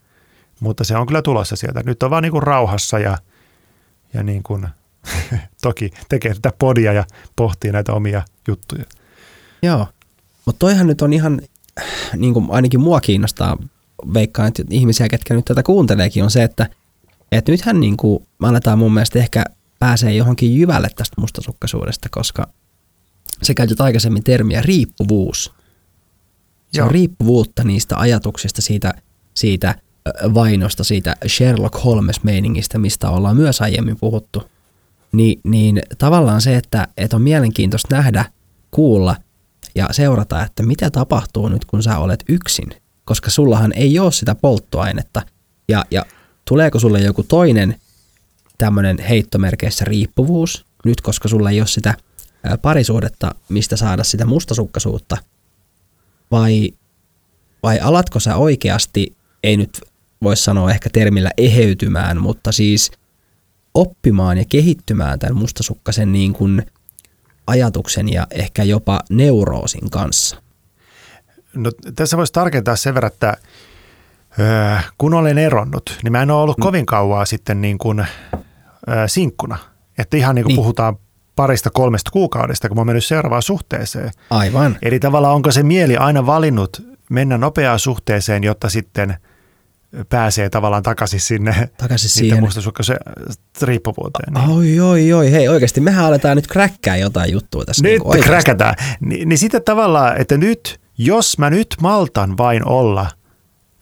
[0.61, 1.83] mutta se on kyllä tulossa sieltä.
[1.87, 3.19] Nyt on vaan niin kuin rauhassa ja,
[4.15, 4.69] ja niin kuin,
[5.63, 7.05] toki tekee tätä podia ja
[7.37, 8.85] pohtii näitä omia juttuja.
[9.63, 9.87] Joo,
[10.47, 11.41] mutta toihan nyt on ihan,
[12.17, 13.57] niin kuin ainakin mua kiinnostaa
[14.15, 16.67] veikkaan, että ihmisiä, ketkä nyt tätä kuunteleekin, on se, että,
[17.33, 19.45] että nythän niin kuin me aletaan mun mielestä ehkä
[19.79, 22.49] pääsee johonkin jyvälle tästä mustasukkaisuudesta, koska
[23.43, 25.53] se käytit aikaisemmin termiä riippuvuus.
[26.73, 26.87] Se Joo.
[26.87, 28.95] on riippuvuutta niistä ajatuksista, siitä,
[29.35, 29.75] siitä
[30.35, 34.43] vainosta, siitä Sherlock Holmes-meiningistä, mistä ollaan myös aiemmin puhuttu.
[35.13, 38.25] Ni, niin tavallaan se, että, että on mielenkiintoista nähdä,
[38.71, 39.17] kuulla
[39.75, 42.69] ja seurata, että mitä tapahtuu nyt, kun sä olet yksin–
[43.05, 45.23] koska sullahan ei ole sitä polttoainetta.
[45.69, 46.07] Ja, ja
[46.45, 47.77] tuleeko sulle joku toinen
[48.59, 51.95] tämmöinen heittomerkeissä riippuvuus, nyt koska sulla ei ole sitä
[52.63, 55.17] parisuhdetta, mistä saada sitä mustasukkaisuutta,
[56.31, 56.71] vai,
[57.63, 59.81] vai alatko sä oikeasti, ei nyt
[60.23, 62.91] voi sanoa ehkä termillä eheytymään, mutta siis
[63.75, 66.67] oppimaan ja kehittymään tämän mustasukkaisen niin kuin
[67.47, 70.43] ajatuksen ja ehkä jopa neuroosin kanssa?
[71.55, 73.37] No, tässä voisi tarkentaa sen verran, että
[74.39, 76.63] öö, kun olen eronnut, niin mä en ole ollut mm.
[76.63, 78.01] kovin kauaa sitten niin kuin,
[78.89, 79.59] öö, sinkkuna.
[79.99, 80.63] Että ihan niin kuin niin.
[80.63, 80.97] puhutaan
[81.37, 84.11] parista kolmesta kuukaudesta, kun mä oon mennyt seuraavaan suhteeseen.
[84.31, 84.77] Aivan.
[84.83, 89.17] Eli tavallaan onko se mieli aina valinnut mennä nopeaan suhteeseen, jotta sitten
[90.09, 92.97] pääsee tavallaan takaisin sinne Takaisin siihen mustasukkaisen
[93.63, 94.33] riippuvuuteen.
[94.33, 94.49] Niin.
[94.49, 97.83] Oi, oi, oi, hei oikeasti mehän aletaan nyt kräkkää jotain juttua tässä.
[97.83, 98.29] Nyt oikeasti.
[98.29, 98.75] kräkätään.
[99.01, 103.11] Ni, niin sitten tavallaan, että nyt, jos mä nyt maltan vain olla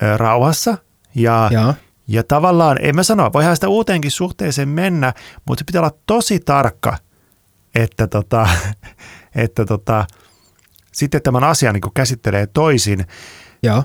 [0.03, 0.79] ö, rauhassa
[1.15, 1.75] ja, Joo.
[2.09, 5.15] ja tavallaan, en mä sano, voihan sitä uuteenkin suhteeseen mennä,
[5.47, 6.99] mutta pitää olla tosi tarkka,
[7.75, 8.49] että, tota,
[9.35, 10.07] että tota,
[10.93, 13.07] sitten tämän asian niin käsittelee toisin,
[13.63, 13.85] Joo.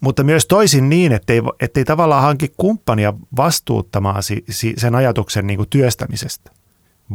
[0.00, 5.68] mutta myös toisin niin, ettei, ettei tavallaan hanki kumppania vastuuttamaan si, si, sen ajatuksen niin
[5.70, 6.50] työstämisestä,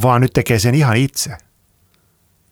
[0.02, 1.38] vaan nyt tekee sen ihan itse.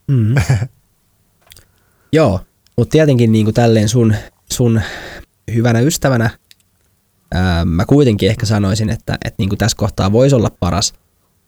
[0.08, 0.34] Mm.
[2.12, 2.40] Joo,
[2.76, 4.14] mutta tietenkin niin kuin tälleen sun,
[4.52, 4.80] sun
[5.54, 6.30] hyvänä ystävänä
[7.34, 10.94] ää, mä kuitenkin ehkä sanoisin, että, että niin kuin tässä kohtaa voisi olla paras,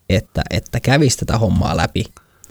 [0.08, 2.04] että, että kävisi tätä hommaa läpi,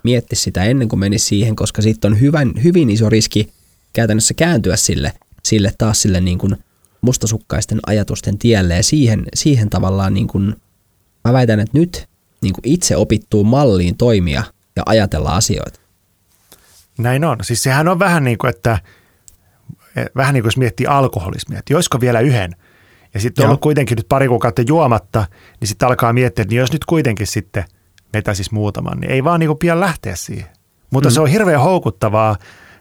[0.03, 3.53] miettisi sitä ennen kuin menisi siihen, koska sitten on hyvän, hyvin iso riski
[3.93, 5.13] käytännössä kääntyä sille,
[5.43, 6.55] sille taas sille niin kuin
[7.01, 10.55] mustasukkaisten ajatusten tielle ja siihen, siihen tavallaan niin kuin,
[11.23, 12.07] mä väitän, että nyt
[12.41, 14.43] niin kuin itse opittuu malliin toimia
[14.75, 15.79] ja ajatella asioita.
[16.97, 17.37] Näin on.
[17.41, 18.79] Siis sehän on vähän niin kuin, että
[19.95, 22.55] eh, vähän niin kuin jos miettii alkoholismia, että josko vielä yhden.
[23.13, 25.25] Ja sitten on ollut kuitenkin nyt pari kuukautta juomatta,
[25.59, 27.63] niin sitten alkaa miettiä, että niin jos nyt kuitenkin sitten
[28.13, 30.47] vetäisi muutaman, niin ei vaan niin kuin pian lähteä siihen.
[30.89, 31.13] Mutta mm.
[31.13, 32.35] se on hirveän houkuttavaa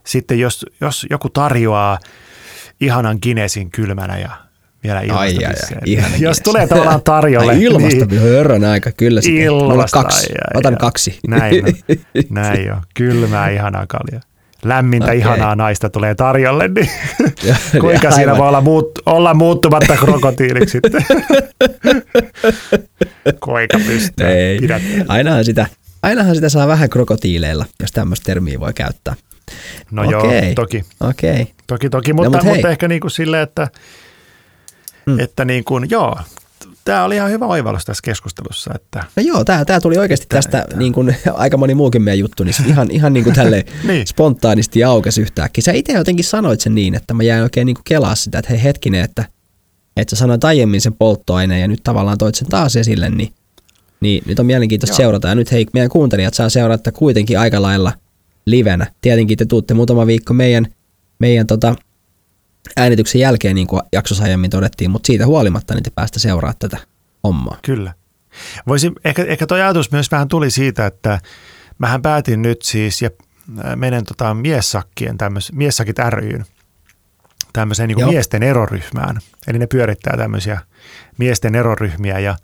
[0.05, 1.99] sitten, jos, jos joku tarjoaa
[2.81, 4.46] ihanan Guinnessin kylmänä ja
[4.87, 5.81] vielä Ai, ai, ai, ilmastopisseen.
[5.85, 7.53] ihana Jos tulee tavallaan tarjolle.
[7.53, 9.51] Ai ilmasta niin, aika, kyllä sitä.
[9.51, 10.27] Mulla kaksi.
[10.33, 10.79] ai, ai, Otan ai.
[10.81, 11.19] kaksi.
[11.29, 11.73] Näin on.
[12.31, 12.83] Näin on.
[12.95, 14.21] Kylmää, ihanaa kaljaa.
[14.65, 15.19] Lämmintä, Okei.
[15.19, 16.91] ihanaa naista tulee tarjolle, niin
[17.45, 18.39] Ja- kuinka siinä aivan.
[18.39, 21.05] voi olla, muut, olla muuttumatta krokotiiliksi sitten?
[23.45, 24.59] Kuinka pystyy Ei.
[25.09, 25.67] Ainahan sitä,
[26.03, 29.15] ainahan sitä saa vähän krokotiileilla, jos tämmöistä termiä voi käyttää.
[29.91, 30.55] No joo, Okei.
[30.55, 31.47] toki, Okei.
[31.67, 32.53] toki, toki mutta, mut hei.
[32.55, 33.69] mutta ehkä niin kuin silleen, että,
[35.07, 35.21] Mm.
[35.21, 36.17] että niin kuin, joo,
[36.85, 40.65] tämä oli ihan hyvä oivallus tässä keskustelussa, että No joo, tää, tää tuli oikeasti tästä,
[40.77, 44.07] niin kuin aika moni muukin meidän juttu, niin ihan, ihan niin kuin tälleen Niin.
[44.07, 45.63] spontaanisti aukesi yhtäkkiä.
[45.63, 48.51] Sä itse jotenkin sanoit sen niin, että mä jäin oikein niin kuin kelaa sitä, että
[48.51, 49.25] hei hetkinen, että,
[49.97, 53.33] että sä sanoit aiemmin sen polttoaineen ja nyt tavallaan toit sen taas esille, niin,
[54.01, 54.97] niin nyt on mielenkiintoista Joo.
[54.97, 55.29] seurata.
[55.29, 57.93] Ja nyt hei, meidän kuuntelijat saa seurata kuitenkin aika lailla
[58.47, 58.87] livenä.
[59.01, 60.67] Tietenkin te tuutte muutama viikko meidän,
[61.19, 61.75] meidän tota,
[62.77, 66.79] äänityksen jälkeen, niin kuin jaksossa aiemmin todettiin, mutta siitä huolimatta niin te päästä seuraa tätä
[67.25, 67.59] hommaa.
[67.63, 67.93] Kyllä.
[68.67, 71.21] Voisin, ehkä, ehkä tuo ajatus myös vähän tuli siitä, että
[71.79, 73.11] mähän päätin nyt siis ja
[73.65, 76.45] äh, menen tota miessakkien, tämmöis, miessakit ryn,
[77.53, 79.19] tämmöiseen niin miesten eroryhmään.
[79.47, 80.61] Eli ne pyörittää tämmöisiä
[81.19, 82.39] miesten eroryhmiä ja äh,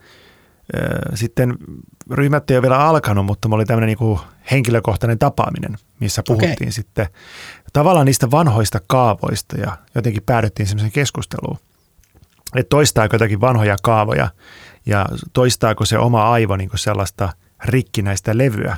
[1.14, 1.56] sitten
[2.10, 4.18] ryhmät ei ole vielä alkanut, mutta mulla oli tämmöinen niin
[4.50, 6.72] henkilökohtainen tapaaminen, missä puhuttiin Okei.
[6.72, 7.06] sitten
[7.72, 11.58] tavallaan niistä vanhoista kaavoista ja jotenkin päädyttiin semmoiseen keskusteluun
[12.56, 14.28] että toistaako jotakin vanhoja kaavoja
[14.86, 17.32] ja toistaako se oma aivo niin sellaista
[17.64, 18.76] rikkinäistä levyä.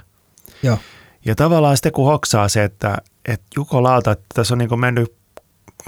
[0.63, 0.79] Joo.
[1.25, 5.15] Ja tavallaan sitten kun hoksaa se, että, että jukolauta, että tässä on niin mennyt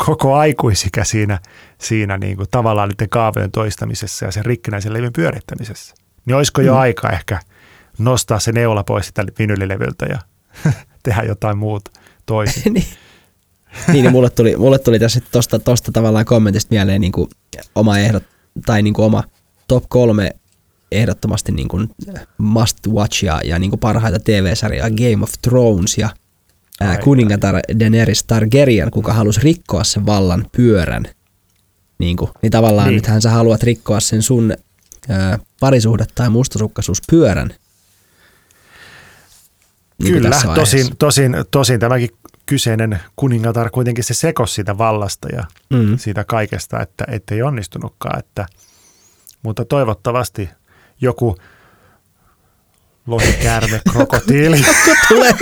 [0.06, 1.38] koko aikuisikä siinä,
[1.78, 5.94] siinä niin kuin tavallaan niiden kaavojen toistamisessa ja sen rikkinäisen levyn pyörittämisessä.
[6.26, 6.78] Niin olisiko jo Mm.
[6.78, 7.40] aika ehkä
[7.98, 10.18] nostaa se neula pois sitä vinylilevyltä ja
[11.02, 11.90] tehdä jotain muuta
[12.26, 12.72] toisin.
[12.74, 12.86] niin.
[13.92, 17.28] niin, niin mulle tuli, mulle tuli tässä tosta, tosta tavallaan kommentista mieleen niin kuin
[17.74, 18.22] oma ehdot,
[18.66, 19.24] tai niin kuin oma
[19.68, 20.30] top kolme
[20.92, 21.88] ehdottomasti niin kuin
[22.38, 26.08] must watch ja, ja niin kuin parhaita TV-sarjoja Game of Thrones ja
[26.80, 31.04] ää, kuningatar Daenerys Targaryen, kuka halusi rikkoa sen vallan pyörän.
[31.98, 32.92] Niin, kuin, niin tavallaan Niin.
[32.92, 32.96] niin.
[32.96, 34.52] nythän sä haluat rikkoa sen sun
[35.08, 37.54] ää, parisuhde- tai mustasukkaisuuspyörän.
[40.02, 42.08] Niin Kyllä, tosin, tosin, tosin tämäkin
[42.46, 45.98] kyseinen kuningatar kuitenkin se sekos siitä vallasta ja Mm.
[45.98, 48.18] siitä kaikesta, että ettei onnistunutkaan.
[48.18, 48.46] Että,
[49.42, 50.48] mutta toivottavasti
[51.00, 51.36] joku
[53.06, 54.60] lohikäärme, krokotiili.
[55.08, 55.34] tulee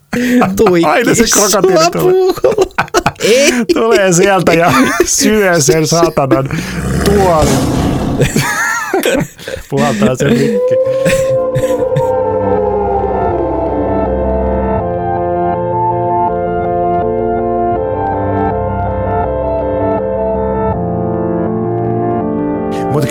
[0.56, 2.34] tuikki Aina se krokotiili tulee.
[3.74, 4.72] tulee sieltä ja
[5.04, 6.48] syö sen saatanan
[7.04, 7.58] tuolin.
[9.70, 10.74] Puhaltaa sen rikki.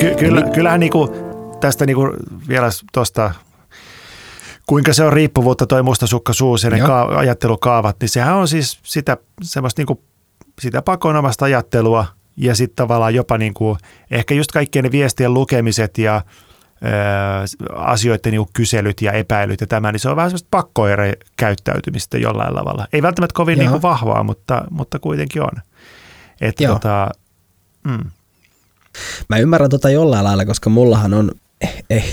[0.01, 1.09] Ky- kyllä, kyllähän niinku
[1.59, 2.09] tästä niinku
[2.47, 3.31] vielä tuosta,
[4.65, 9.17] kuinka se on riippuvuutta toi mustasukkaisuus ja ne ka- ajattelukaavat, niin sehän on siis sitä
[9.41, 10.03] semmoista niinku,
[10.61, 12.05] sitä pakonomasta ajattelua
[12.37, 13.77] ja sitten tavallaan jopa niinku,
[14.11, 16.87] ehkä just kaikkien ne viestien lukemiset ja ö,
[17.75, 22.87] asioiden niinku kyselyt ja epäilyt ja tämä, niin se on vähän semmoista pakkoere-käyttäytymistä jollain tavalla.
[22.93, 23.63] Ei välttämättä kovin Joo.
[23.63, 25.61] niinku vahvaa, mutta, mutta kuitenkin on.
[26.41, 26.73] Että Joo.
[26.73, 27.09] tota,
[27.83, 28.11] mm.
[29.29, 31.31] Mä ymmärrän tota jollain lailla, koska mullahan on
[31.89, 32.03] ei,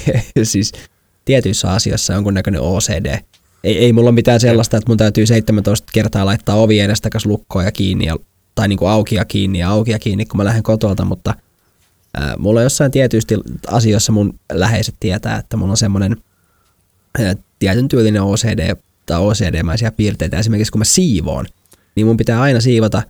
[0.42, 0.72] siis
[1.24, 3.18] tietyissä asioissa jonkunnäköinen OCD.
[3.64, 7.64] Ei, ei mulla ole mitään sellaista, että mun täytyy 17 kertaa laittaa ovi edestäkäs lukkoon
[7.64, 8.16] ja kiinni, ja,
[8.54, 11.34] tai niin kuin auki ja kiinni ja auki ja kiinni, kun mä lähden kotolta, mutta
[12.14, 13.34] ää, mulla jossain tietysti
[13.66, 16.16] asioissa mun läheiset tietää, että mulla on semmoinen
[17.58, 20.38] tietyn tyylinen OCD tai OCD-mäisiä piirteitä.
[20.38, 21.46] Esimerkiksi kun mä siivoon,
[21.94, 23.02] niin mun pitää aina siivota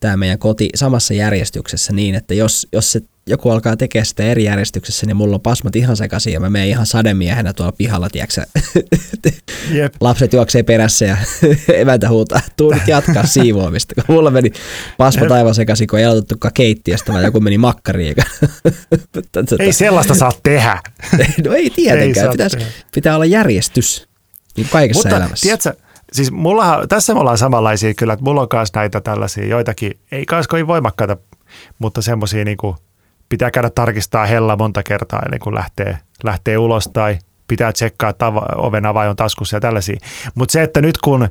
[0.00, 4.44] tämä meidän koti samassa järjestyksessä niin, että jos, jos se joku alkaa tekemään sitä eri
[4.44, 8.42] järjestyksessä, niin mulla on pasmat ihan sekaisin ja mä menen ihan sademiehenä tuolla pihalla, tiedätkö
[9.70, 9.94] Jep.
[10.00, 11.16] Lapset juoksee perässä ja
[11.74, 14.52] eväntä huutaa, tuu nyt jatkaa siivoamista, kun mulla meni
[14.98, 18.16] pasma aivan sekaisin, kun ei aloitettukaan keittiöstä, vaan joku meni makkariin.
[19.58, 20.78] ei sellaista saa tehdä.
[21.44, 22.56] no ei tietenkään, ei Pitäis,
[22.94, 24.08] pitää olla järjestys
[24.56, 25.42] niin kaikessa Mutta, elämässä.
[25.42, 25.74] Tiedätkö,
[26.12, 30.26] siis mullahan, tässä me ollaan samanlaisia kyllä, että mulla on myös näitä tällaisia joitakin, ei
[30.26, 31.16] kai kovin voimakkaita,
[31.78, 32.76] mutta semmoisia niin kuin
[33.32, 37.18] pitää käydä tarkistaa hella monta kertaa ennen kuin lähtee, lähtee ulos tai
[37.48, 39.96] pitää tsekkaa, että oven avain on taskussa ja tällaisia.
[40.34, 41.28] Mutta se, että nyt kun,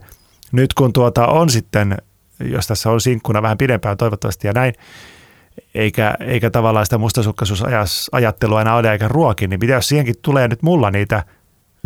[0.52, 1.98] nyt kun tuota on sitten,
[2.40, 4.74] jos tässä on sinkkuna vähän pidempään toivottavasti ja näin,
[5.76, 10.62] eikä, eikä tavallaan sitä mustasukkaisuusajattelua enää ole eikä ruoki, niin mitä jos siihenkin tulee nyt
[10.62, 11.24] mulla niitä,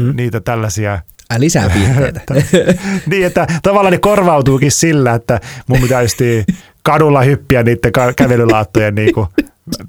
[0.01, 0.15] hmm?
[0.15, 0.99] niitä tällaisia
[1.29, 2.21] Ää, lisää piirteitä.
[3.09, 6.45] niin, että tavallaan ne korvautuukin sillä, että mun pitäisi
[6.83, 9.27] kadulla hyppiä niiden kävelylaattojen niin kuin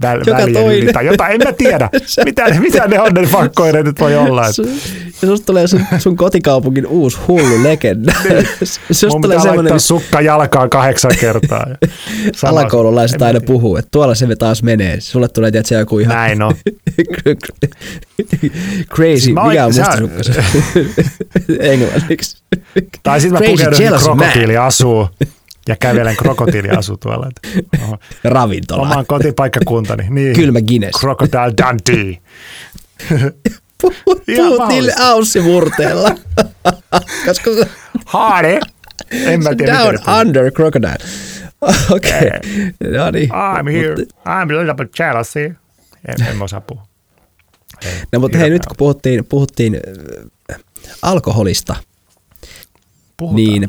[0.02, 1.90] väl, välien tai jotain, en mä tiedä.
[2.24, 4.46] Mitä, mitä ne on ne fakkoireet nyt voi olla?
[4.46, 4.62] Että.
[5.22, 8.12] Ja susta tulee sun, sun kotikaupungin uusi hullu legenda.
[8.24, 8.34] Niin.
[9.10, 11.66] Mun tulee pitää laittaa sukka jalkaan kahdeksan kertaa.
[12.42, 15.00] Alakoululaiset aina puhuu, että tuolla se taas menee.
[15.00, 16.16] Sulle tulee tietysti joku ihan...
[16.16, 16.54] Näin on.
[18.94, 20.42] Crazy, siis mikä on musta sukka
[21.60, 22.42] Englanniksi.
[23.02, 25.08] Tai sitten mä pukeudun krokotiiliasuun
[25.68, 27.30] ja kävelen krokotiiliasu tuolla.
[28.24, 28.82] Ravintola.
[28.82, 30.06] Omaan kotipaikkakuntani.
[30.10, 30.36] Niin.
[30.36, 31.00] Kylmä Guinness.
[31.00, 32.18] Crocodile Dundee.
[33.82, 34.22] Puhut
[34.68, 36.10] niille aussimurteella.
[37.26, 37.68] Koska se...
[38.06, 38.60] Haare.
[39.10, 39.78] En mä tiedä.
[39.78, 40.96] Down under crocodile.
[41.90, 42.10] Okei.
[42.16, 42.90] Okay.
[42.92, 43.28] No niin.
[43.30, 43.94] I'm here.
[44.26, 45.36] I'm a little bit jealous.
[45.36, 45.54] En,
[46.26, 46.86] en osaa puhua.
[47.84, 49.80] Ei, no mutta hei, nyt kun puhuttiin, puhuttiin
[50.50, 50.56] äh,
[51.02, 51.76] alkoholista,
[53.16, 53.36] Puhutaan.
[53.36, 53.68] niin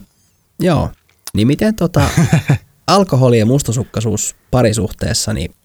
[0.60, 0.90] joo,
[1.38, 2.02] niin miten tota,
[2.88, 5.56] alkoholi ja mustasukkaisuus parisuhteessa, niin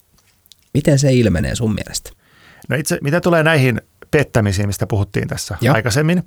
[0.74, 2.10] miten se ilmenee sun mielestä?
[2.68, 3.80] No itse, mitä tulee näihin
[4.10, 5.74] pettämisiin, mistä puhuttiin tässä Joo.
[5.74, 6.22] aikaisemmin,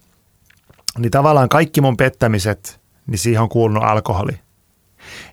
[0.98, 4.40] niin tavallaan kaikki mun pettämiset, niin siihen on kuulunut alkoholi.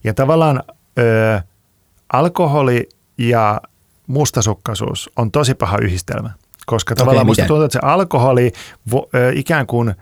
[0.05, 0.62] Ja tavallaan
[0.98, 1.40] ö,
[2.12, 3.61] alkoholi ja
[4.07, 6.31] mustasukkaisuus on tosi paha yhdistelmä,
[6.66, 8.53] koska tavallaan okay, musta tuntuu, että se alkoholi
[8.90, 9.94] vo, ö, ikään kuin,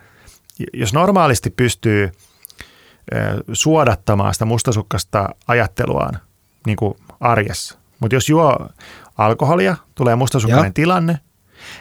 [0.72, 2.10] jos normaalisti pystyy–
[3.52, 6.18] suodattamaan sitä mustasukkasta ajatteluaan
[6.66, 7.78] niin kuin arjessa.
[8.00, 8.68] Mutta jos juo
[9.18, 10.72] alkoholia, tulee mustasukkainen Joo.
[10.74, 11.18] tilanne,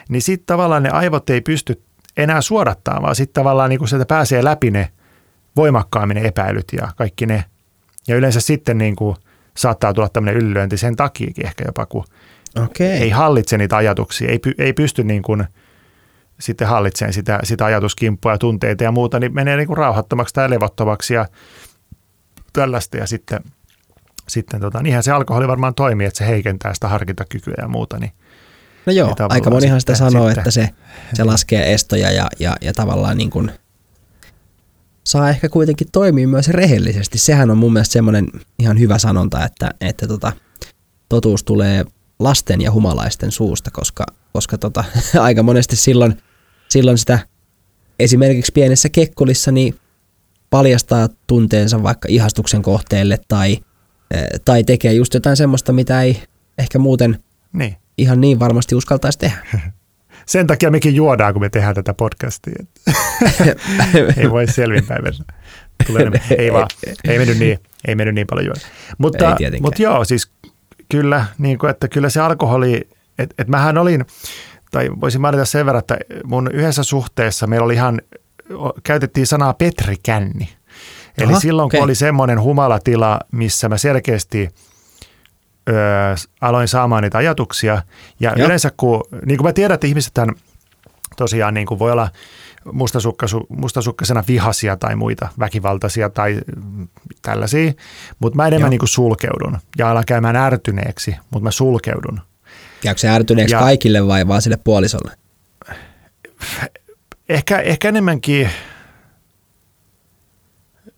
[0.08, 1.82] niin sitten tavallaan ne aivot ei pysty
[2.16, 4.88] enää suodattamaan, vaan sitten tavallaan niin kuin sieltä pääsee läpi ne
[5.56, 7.44] voimakkaammin ne epäilyt ja kaikki ne.
[8.08, 9.16] Ja yleensä sitten niin kuin
[9.56, 12.04] saattaa tulla tämmöinen yllyönti sen takiakin ehkä jopa, kun
[12.64, 12.86] okay.
[12.86, 15.44] ei hallitse niitä ajatuksia, ei, ei pysty niin kuin–
[16.40, 20.50] sitten hallitseen sitä, sitä ajatuskimppua ja tunteita ja muuta, niin menee niin kuin rauhattomaksi tai
[20.50, 21.26] levottomaksi ja
[22.52, 22.96] tällaista.
[22.96, 23.40] Ja sitten,
[24.28, 27.98] sitten tota, niinhän se alkoholi varmaan toimii, että se heikentää sitä harkintakykyä ja muuta.
[27.98, 28.12] Niin,
[28.86, 30.68] no joo, niin aika monihan sitä sanoo, sitten, että se,
[31.14, 33.52] se laskee estoja ja, ja, ja tavallaan niin kuin
[35.04, 37.18] saa ehkä kuitenkin toimia myös rehellisesti.
[37.18, 38.26] Sehän on mun mielestä semmoinen
[38.58, 40.32] ihan hyvä sanonta, että, että tota,
[41.08, 41.84] totuus tulee
[42.18, 44.84] lasten ja humalaisten suusta, koska, koska tota,
[45.20, 46.16] aika monesti silloin–
[46.70, 47.18] silloin sitä
[47.98, 49.74] esimerkiksi pienessä kekkulissa niin
[50.50, 53.58] paljastaa tunteensa vaikka ihastuksen kohteelle tai,
[54.10, 56.22] eh, tai tekee just jotain semmoista, mitä ei
[56.58, 57.18] ehkä muuten
[57.52, 57.76] niin.
[57.98, 59.36] ihan niin varmasti uskaltaisi tehdä.
[60.26, 62.64] Sen takia mekin juodaan, kun me tehdään tätä podcastia.
[64.16, 65.04] ei voi selvinpäin
[66.38, 66.68] ei vaan,
[67.08, 68.60] ei mennyt niin, ei mennyt niin paljon juoda.
[68.98, 70.30] Mutta, mutta joo, siis
[70.88, 74.04] kyllä, niin kuin, että kyllä se alkoholi, että et mähän olin,
[74.70, 78.00] tai voisin mainita sen verran, että mun yhdessä suhteessa meillä oli ihan,
[78.82, 80.48] käytettiin sanaa petrikänni.
[81.18, 81.78] Eli Aha, silloin, okay.
[81.78, 84.48] kun oli semmoinen humalatila, missä mä selkeästi
[85.68, 85.72] ö,
[86.40, 87.82] aloin saamaan niitä ajatuksia.
[88.20, 88.46] Ja Joo.
[88.46, 90.14] yleensä, kun, niin kuin mä tiedän, että ihmiset
[91.16, 92.08] tosiaan niin kuin voi olla
[92.72, 96.40] mustasukkasu, mustasukkaisena vihasia tai muita väkivaltaisia tai
[97.22, 97.72] tällaisia,
[98.18, 102.20] mutta mä enemmän niin kuin sulkeudun ja alan käymään ärtyneeksi, mutta mä sulkeudun.
[102.82, 105.12] Käykö se ärtyneeksi ja, kaikille vai vaan sille puolisolle?
[107.28, 108.50] Ehkä, ehkä enemmänkin,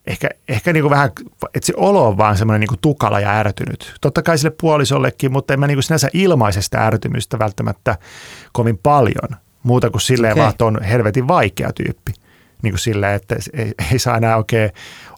[0.06, 1.10] ehkä, ehkä niin kuin vähän,
[1.54, 3.94] että se olo on vaan semmoinen niin kuin tukala ja ärtynyt.
[4.00, 7.96] Totta kai sille puolisollekin, mutta en mä niin kuin sinänsä ilmaise sitä ärtymystä välttämättä
[8.52, 9.38] kovin paljon.
[9.62, 10.40] Muuta kuin silleen okay.
[10.40, 12.12] vaan, että on helvetin vaikea tyyppi.
[12.62, 14.70] Niin kuin silleen, että ei, ei saa enää oikein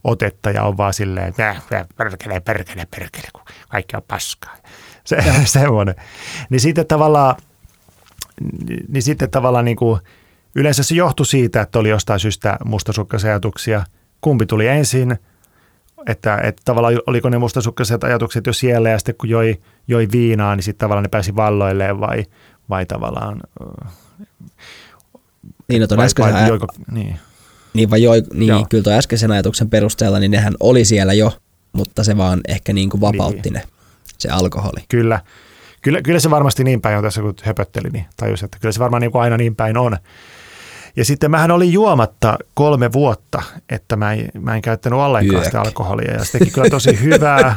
[0.04, 1.56] otetta ja on vaan silleen, että
[1.96, 4.56] perkele, perkele, perkele, kun kaikki on paskaa.
[5.04, 5.94] Se, semmoinen.
[6.50, 7.36] Niin sitten tavallaan,
[8.88, 10.00] niin sitten tavallaan niin kuin,
[10.54, 13.84] yleensä se johtui siitä, että oli jostain syystä mustasukkaisia ajatuksia.
[14.20, 15.18] Kumpi tuli ensin,
[16.06, 20.56] että, että tavallaan oliko ne mustasukkaiset ajatukset jo siellä ja sitten kun joi, joi viinaa,
[20.56, 22.24] niin sitten tavallaan ne pääsi valloilleen vai,
[22.70, 23.40] vai tavallaan...
[25.68, 27.18] Niin, no vai, vai, joiko, niin.
[27.74, 28.66] Niin, vai joi, niin Joo.
[28.70, 31.32] kyllä tuon äskeisen ajatuksen perusteella, niin nehän oli siellä jo,
[31.72, 33.52] mutta se vaan ehkä niin kuin vapautti niin.
[33.52, 33.62] ne,
[34.18, 34.84] se alkoholi.
[34.88, 35.20] Kyllä.
[35.82, 38.80] Kyllä, kyllä se varmasti niin päin on tässä, kun höpötteli, niin tajusin, että kyllä se
[38.80, 39.96] varmaan niin kuin aina niin päin on.
[40.96, 45.60] Ja sitten mähän olin juomatta kolme vuotta, että mä en, mä en käyttänyt ollenkaan sitä
[45.60, 47.56] alkoholia ja se teki kyllä tosi hyvää.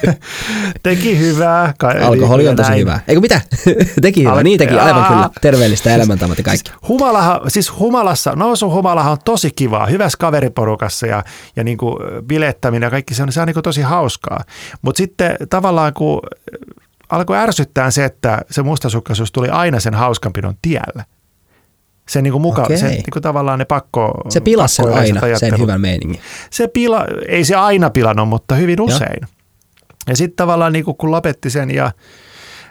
[0.82, 1.74] teki hyvää.
[2.06, 2.80] Alkoholi on tosi näin.
[2.80, 3.00] hyvää.
[3.08, 3.40] Eikö mitä?
[4.02, 4.34] teki hyvää.
[4.34, 5.30] Al- niin teki aivan kyllä.
[5.40, 6.70] Terveellistä elämäntavat ja kaikki.
[6.70, 9.86] Siis, humalaha, siis humalassa, nousu humalahan on tosi kivaa.
[9.86, 11.24] Hyvässä kaveriporukassa ja,
[11.56, 14.40] ja niin kuin bilettäminen ja kaikki se on, se on niin kuin tosi hauskaa.
[14.82, 16.20] Mutta sitten tavallaan kun
[17.08, 21.04] alkoi ärsyttää se, että se mustasukkaisuus tuli aina sen hauskanpidon tielle–
[22.08, 22.76] se niin kuin muka, okay.
[22.76, 24.20] se niin kuin tavallaan ne pakko...
[24.28, 25.50] Se pilasi sen aina, ajattelu.
[25.50, 26.20] sen hyvän meiningin.
[26.50, 29.18] Se pila, ei se aina pilannut, mutta hyvin usein.
[29.20, 29.28] Ja,
[30.08, 31.92] ja sitten tavallaan niin kuin, kun lopetti sen ja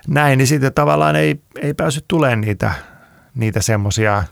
[0.08, 2.72] näin, niin sitten tavallaan ei, ei päässyt tulemaan niitä,
[3.36, 4.24] niitä semmoisia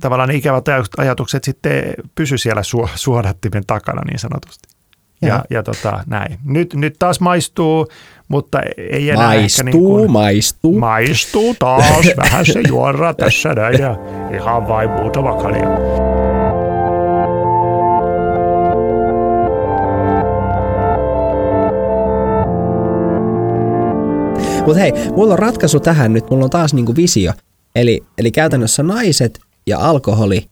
[0.00, 0.64] tavallaan ikävät
[0.98, 1.82] ajatukset sitten
[2.14, 4.68] pysy siellä su, suodattimen takana niin sanotusti.
[5.22, 6.38] Ja, ja, ja tota, näin.
[6.44, 7.88] Nyt, nyt taas maistuu,
[8.28, 10.78] mutta ei enää maistuu, ehkä niin kuin, maistuu.
[10.78, 13.96] Maistuu taas, vähän se juora tässä näin ja
[14.34, 15.68] ihan vain muutama kalja.
[24.66, 27.32] Mutta hei, mulla on ratkaisu tähän nyt, mulla on taas niinku visio.
[27.74, 30.46] Eli, eli käytännössä naiset ja alkoholi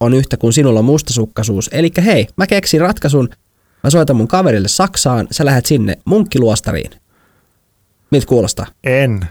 [0.00, 1.70] on yhtä kuin sinulla mustasukkaisuus.
[1.72, 3.28] Eli hei, mä keksin ratkaisun,
[3.84, 6.90] Mä soitan mun kaverille Saksaan, sä lähdet sinne munkkiluostariin.
[8.10, 8.66] Miltä kuulostaa?
[8.84, 9.28] En.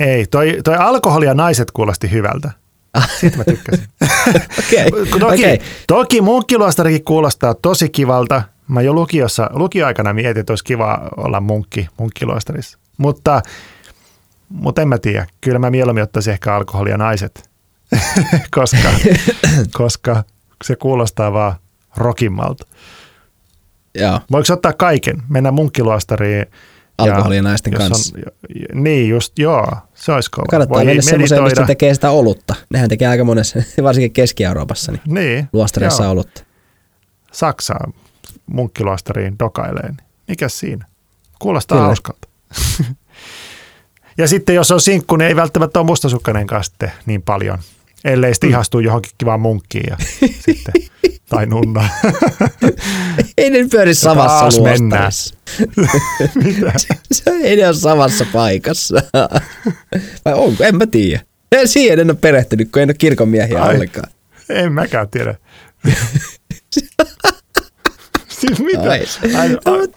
[0.00, 2.50] Ei, toi, toi alkoholi ja naiset kuulosti hyvältä.
[3.20, 3.88] Sitten mä tykkäsin.
[4.58, 5.04] okay.
[5.20, 5.58] toki, okay.
[5.86, 8.42] toki munkkiluostarikin kuulostaa tosi kivalta.
[8.68, 12.78] Mä jo lukiossa, lukioaikana mietin, että olisi kiva olla munkki munkkiluostarissa.
[12.98, 13.42] Mutta,
[14.48, 15.26] mutta en mä tiedä.
[15.40, 17.50] Kyllä mä mieluummin ottaisin ehkä alkoholia naiset,
[18.56, 18.88] koska,
[19.72, 20.24] koska
[20.64, 21.54] se kuulostaa vaan
[21.96, 22.66] rokimmalta.
[23.94, 24.20] Joo.
[24.30, 25.22] Voiko ottaa kaiken?
[25.28, 26.46] Mennä munkkiluostariin.
[26.98, 28.18] Alkoholia ja naisten kanssa.
[28.18, 29.66] On, niin, just, joo.
[29.94, 30.46] Se olisi kova.
[30.50, 32.54] Kannattaa Voi mennä semmoiseen, mistä tekee sitä olutta.
[32.70, 36.12] Nehän tekee aika monessa, varsinkin Keski-Euroopassa, niin, niin luostarissa joo.
[36.12, 36.42] olutta.
[37.32, 37.94] Saksaan
[38.46, 39.96] munkkiluostariin dokaileen.
[40.28, 40.86] Mikä siinä?
[41.38, 41.86] Kuulostaa Kyllä.
[41.86, 42.28] hauskalta.
[44.18, 46.72] ja sitten jos on sinkku, niin ei välttämättä ole mustasukkainen kanssa
[47.06, 47.58] niin paljon.
[48.04, 48.52] Ellei sitten mm.
[48.52, 49.96] ihastu johonkin kivaan munkkiin ja
[50.46, 50.74] sitten,
[51.28, 51.88] tai nunna.
[53.38, 55.34] ei ne pyöri samassa luostarissa.
[57.42, 59.02] ei ne ole samassa paikassa.
[60.24, 60.64] Vai onko?
[60.64, 61.20] En mä tiedä.
[61.64, 64.10] Siihen en ole perehtynyt, kun en ole kirkon miehiä Ai, ollenkaan.
[64.48, 65.34] En mäkään tiedä.
[68.40, 68.90] siis mitä?
[68.90, 69.88] Ai, ai, ai.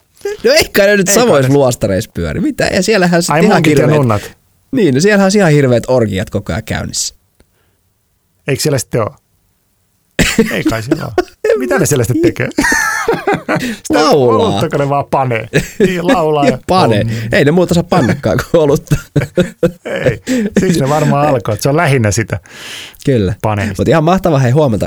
[0.44, 2.40] No ehkä ne nyt samoissa luostareissa pyöri.
[2.40, 2.64] Mitä?
[2.66, 4.36] Ja siellähän sitten ihan hirveet, nunnat.
[4.72, 7.14] Niin, no siellähän on ihan hirveät orgiat koko ajan käynnissä.
[8.48, 9.10] Eikö siellä sitten ole?
[10.50, 11.28] Ei kai siellä ole.
[11.58, 12.48] Mitä ne siellä sitten tekee?
[13.58, 14.36] Sitä laulaa.
[14.36, 15.48] Oluttako ne vaan panee?
[15.78, 16.46] Niin, laulaa.
[16.48, 17.00] ja panee.
[17.00, 17.10] On.
[17.32, 18.96] Ei ne muuta saa pannakaan kuin olutta.
[20.04, 20.22] Ei,
[20.60, 22.40] siksi ne varmaan alkoi, että se on lähinnä sitä
[23.06, 23.34] Kyllä.
[23.68, 24.86] Mutta ihan mahtava hei huomenta.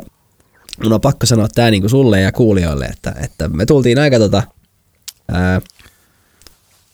[0.83, 4.43] Mun on pakko sanoa tämä niinku sulle ja kuulijoille, että, että me tultiin aika tota,
[5.31, 5.61] ää,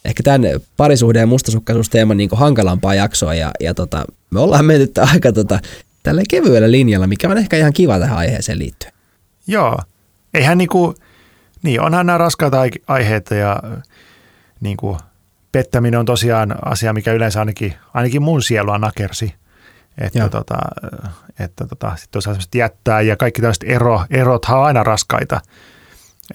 [0.06, 0.42] ehkä tämän
[0.78, 5.60] parisuhde- ja mustasukkaisuusteeman niinku hankalampaa jaksoa ja, ja tota, me ollaan menty aika tota,
[6.06, 8.94] tällä kevyellä linjalla, mikä on ehkä ihan kiva tähän aiheeseen liittyen.
[9.48, 9.80] Joo.
[10.34, 10.96] Eihän niinku,
[11.64, 13.60] niin onhan nämä raskaita aiheita ja
[14.62, 14.98] niinku,
[15.52, 19.34] pettäminen on tosiaan asia, mikä yleensä ainakin, ainakin mun sielua nakersi.
[19.98, 20.58] Että, tota,
[21.40, 25.42] että tota, sitten on jättää ja kaikki tällaiset ero, erothan on aina raskaita.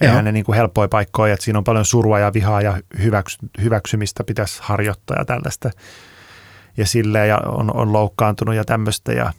[0.01, 0.21] Eihän Joo.
[0.21, 4.23] ne niin kuin helppoja paikkoja, että siinä on paljon surua ja vihaa ja hyväksy, hyväksymistä
[4.23, 5.69] pitäisi harjoittaa ja tällaista.
[6.77, 9.33] Ja silleen ja on, on loukkaantunut ja tämmöistä ja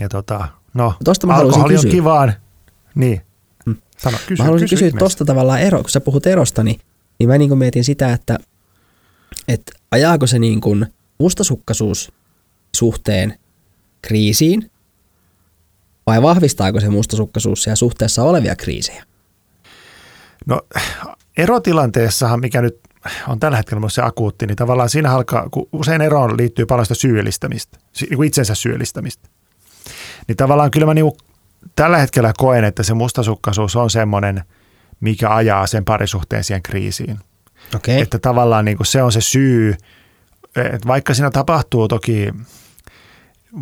[0.00, 2.32] ja tota, no, Tosta mä alkoholi on kivaan.
[2.94, 3.20] Niin,
[3.64, 3.76] hmm.
[3.98, 6.80] sano, kysy, Mä haluaisin kysyä tuosta tavallaan ero, kun sä puhut erosta, niin,
[7.18, 8.38] niin mä niin kuin mietin sitä, että,
[9.48, 10.86] että ajaako se niin kuin
[11.18, 12.12] mustasukkaisuus
[12.76, 13.38] suhteen
[14.02, 14.70] kriisiin
[16.06, 19.04] vai vahvistaako se mustasukkaisuus siellä suhteessa olevia kriisejä?
[20.46, 20.60] No
[21.36, 22.80] erotilanteessahan, mikä nyt
[23.28, 26.94] on tällä hetkellä se akuutti, niin tavallaan siinä alkaa, kun usein eroon liittyy paljon sitä
[26.94, 29.28] syyllistämistä, niin kuin itsensä syyllistämistä.
[30.28, 31.12] Niin tavallaan kyllä mä niin
[31.76, 34.42] tällä hetkellä koen, että se mustasukkaisuus on semmoinen,
[35.00, 37.18] mikä ajaa sen parisuhteen siihen kriisiin.
[37.76, 37.94] Okay.
[38.00, 39.76] Että tavallaan niin kuin se on se syy,
[40.56, 42.32] että vaikka siinä tapahtuu toki,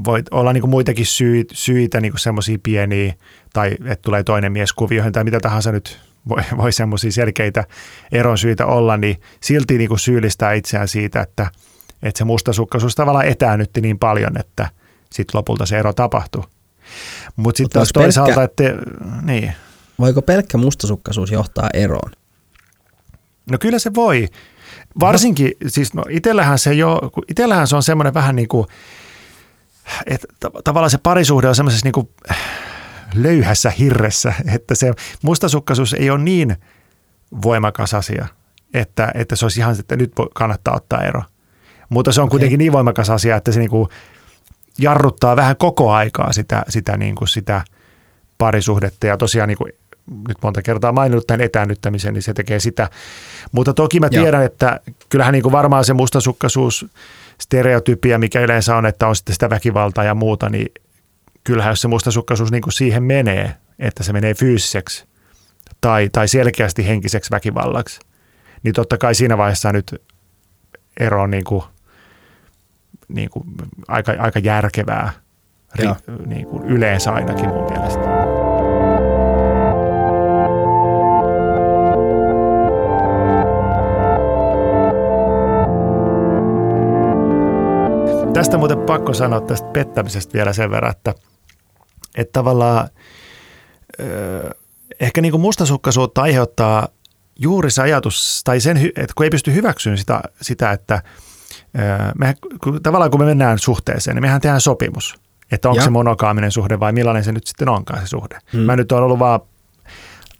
[0.04, 3.14] voi olla niin muitakin syitä, syitä niin semmoisia pieniä,
[3.52, 7.64] tai että tulee toinen mies kuvioihin tai mitä tahansa nyt voi, voi semmoisia selkeitä
[8.12, 11.50] eron syitä olla, niin silti niin syyllistää itseään siitä, että,
[12.02, 14.68] että se mustasukkaisuus tavallaan etäännytti niin paljon, että
[15.12, 16.42] sitten lopulta se ero tapahtui.
[17.36, 18.82] Mutta sitten taas toisaalta, pelkkä, että
[19.22, 19.52] niin.
[19.98, 22.10] Voiko pelkkä mustasukkaisuus johtaa eroon?
[23.50, 24.28] No kyllä se voi.
[25.00, 25.70] Varsinkin, no.
[25.70, 28.66] siis no itsellähän se jo, itsellähän se on semmoinen vähän niin kuin,
[30.06, 30.28] että
[30.64, 32.08] tavallaan se parisuhde on semmoisessa niin kuin
[33.14, 36.56] löyhässä hirressä, että se mustasukkaisuus ei ole niin
[37.42, 38.26] voimakas asia,
[38.74, 41.22] että, että se olisi ihan, että nyt kannattaa ottaa ero.
[41.88, 42.30] Mutta se on okay.
[42.30, 43.88] kuitenkin niin voimakas asia, että se niin kuin
[44.78, 47.64] jarruttaa vähän koko aikaa sitä, sitä, niin kuin sitä
[48.38, 49.72] parisuhdetta ja tosiaan niin kuin
[50.28, 52.90] nyt monta kertaa maininnut tämän etäännyttämisen, niin se tekee sitä.
[53.52, 54.46] Mutta toki mä tiedän, Joo.
[54.46, 56.86] että kyllähän niin kuin varmaan se mustasukkaisuus,
[57.40, 60.72] stereotypia, mikä yleensä on, että on sitten sitä väkivaltaa ja muuta, niin
[61.44, 65.04] kyllähän jos se mustasukkaisuus niin kuin siihen menee, että se menee fyysiseksi
[65.80, 68.00] tai, tai selkeästi henkiseksi väkivallaksi,
[68.62, 70.02] niin totta kai siinä vaiheessa nyt
[71.00, 71.62] ero on niin kuin,
[73.08, 73.44] niin kuin
[73.88, 75.12] aika, aika järkevää
[75.74, 75.86] ri,
[76.26, 78.00] niin kuin yleensä ainakin mun mielestä.
[88.32, 91.14] Tästä muuten pakko sanoa tästä pettämisestä vielä sen verran, että–
[92.16, 92.88] että tavallaan
[95.00, 96.88] ehkä niin kuin mustasukkaisuutta aiheuttaa
[97.38, 101.02] juuri se ajatus, tai sen, että kun ei pysty hyväksyä sitä, sitä että
[102.18, 102.34] me,
[102.64, 105.14] kun, tavallaan kun me mennään suhteeseen, niin mehän tehdään sopimus,
[105.52, 105.84] että onko ja.
[105.84, 108.38] se monokaaminen suhde vai millainen se nyt sitten onkaan se suhde.
[108.52, 108.60] Hmm.
[108.60, 109.40] Mä nyt olen ollut vaan,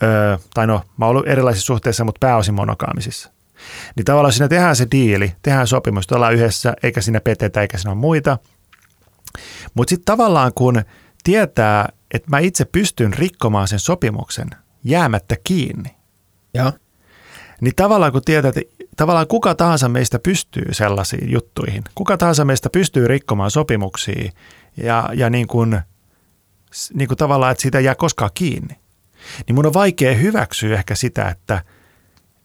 [0.02, 3.30] ö, tai no mä oon ollut erilaisissa suhteissa, mutta pääosin monokaamisissa.
[3.96, 7.90] Niin tavallaan siinä tehdään se diili, tehdään sopimus, ollaan yhdessä, eikä siinä petetä, eikä siinä
[7.90, 8.38] ole muita.
[9.74, 10.82] Mutta sitten tavallaan kun–
[11.26, 14.50] tietää, että mä itse pystyn rikkomaan sen sopimuksen
[14.84, 15.96] jäämättä kiinni.
[16.54, 16.72] Ja.
[17.60, 18.60] Niin tavallaan kun tietää, että
[18.96, 24.30] tavallaan kuka tahansa meistä pystyy sellaisiin juttuihin, kuka tahansa meistä pystyy rikkomaan sopimuksia
[24.76, 25.80] ja, ja niin kuin,
[26.94, 28.76] niin kuin tavallaan, että siitä ei jää koskaan kiinni.
[29.46, 31.62] Niin mun on vaikea hyväksyä ehkä sitä, että,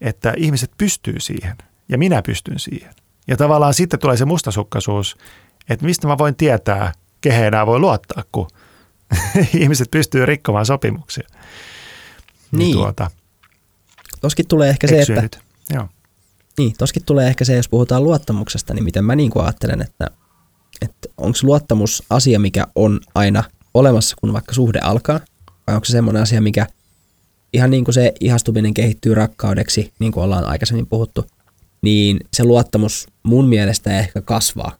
[0.01, 1.57] että ihmiset pystyy siihen
[1.89, 2.93] ja minä pystyn siihen.
[3.27, 5.17] Ja tavallaan sitten tulee se mustasukkaisuus,
[5.69, 8.47] että mistä mä voin tietää, kehen enää voi luottaa, kun–
[9.59, 11.27] ihmiset pystyy rikkomaan sopimuksia.
[12.51, 12.59] Niin.
[12.59, 12.73] niin.
[12.73, 13.11] Tuota,
[14.21, 15.21] toskin tulee ehkä se, että...
[15.21, 15.39] Nyt.
[15.69, 15.89] Joo.
[16.61, 20.07] Niin, toskin tulee ehkä se, jos puhutaan luottamuksesta, niin miten mä niin kuin ajattelen, että,
[20.81, 23.43] että onko luottamus asia, mikä on aina
[23.73, 25.19] olemassa, kun vaikka suhde alkaa,
[25.67, 26.67] vai onko se semmoinen asia, mikä
[27.53, 31.25] ihan niin kuin se ihastuminen kehittyy rakkaudeksi, niin kuin ollaan aikaisemmin puhuttu,
[31.81, 34.75] niin se luottamus mun mielestä ehkä kasvaa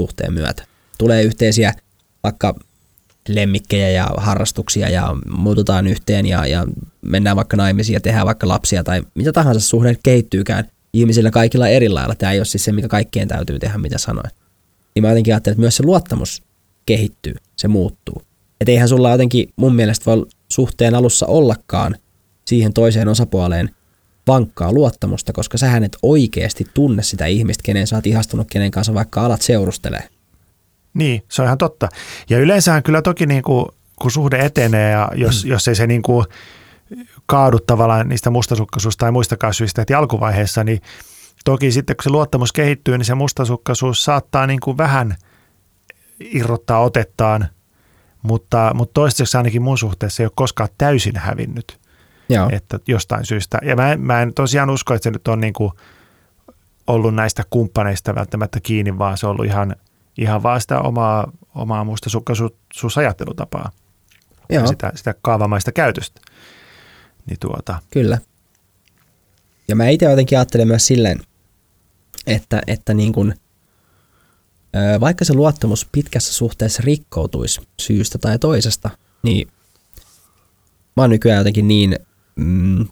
[0.00, 0.64] suhteen myötä.
[0.98, 1.74] Tulee yhteisiä
[2.22, 2.54] vaikka
[3.28, 6.66] lemmikkejä ja harrastuksia ja muututaan yhteen ja, ja
[7.02, 11.88] mennään vaikka naimisiin ja tehdään vaikka lapsia tai mitä tahansa suhde kehittyykään ihmisillä kaikilla eri
[11.88, 12.14] lailla.
[12.14, 14.30] Tämä ei ole siis se, mikä kaikkien täytyy tehdä, mitä sanoin.
[14.94, 16.42] Niin mä jotenkin ajattelen, että myös se luottamus
[16.86, 18.22] kehittyy, se muuttuu.
[18.60, 21.96] Että eihän sulla jotenkin mun mielestä voi suhteen alussa ollakaan
[22.44, 23.70] siihen toiseen osapuoleen
[24.26, 28.94] vankkaa luottamusta, koska sä et oikeasti tunne sitä ihmistä, kenen sä oot ihastunut, kenen kanssa
[28.94, 30.08] vaikka alat seurustelee.
[30.94, 31.88] Niin, se on ihan totta.
[32.30, 33.66] Ja yleensähän kyllä toki niin kuin,
[34.00, 35.50] kun suhde etenee ja jos, mm.
[35.50, 36.26] jos ei se niin kuin
[37.26, 40.80] kaadu tavallaan niistä mustasukkaisuus tai muistakaan syistä että alkuvaiheessa, niin
[41.44, 45.16] toki sitten kun se luottamus kehittyy, niin se mustasukkaisuus saattaa niin kuin vähän
[46.20, 47.46] irrottaa otettaan,
[48.22, 51.80] mutta, mutta toistaiseksi ainakin mun suhteessa ei ole koskaan täysin hävinnyt.
[52.28, 52.48] Joo.
[52.52, 53.58] Että jostain syystä.
[53.62, 55.72] Ja mä, mä en tosiaan usko, että se nyt on niin kuin
[56.86, 59.76] ollut näistä kumppaneista välttämättä kiinni, vaan se on ollut ihan–
[60.18, 63.70] ihan vaan sitä omaa, omaa mustasukkaisuusajattelutapaa
[64.50, 64.62] Joo.
[64.62, 66.20] ja sitä, sitä kaavamaista käytöstä.
[67.26, 67.82] Niin tuota.
[67.90, 68.18] Kyllä.
[69.68, 71.20] Ja mä itse jotenkin ajattelen myös silleen,
[72.26, 73.34] että, että niin kun,
[75.00, 78.90] vaikka se luottamus pitkässä suhteessa rikkoutuisi syystä tai toisesta,
[79.22, 79.48] niin
[80.96, 81.96] mä oon nykyään jotenkin niin,
[82.36, 82.86] mm,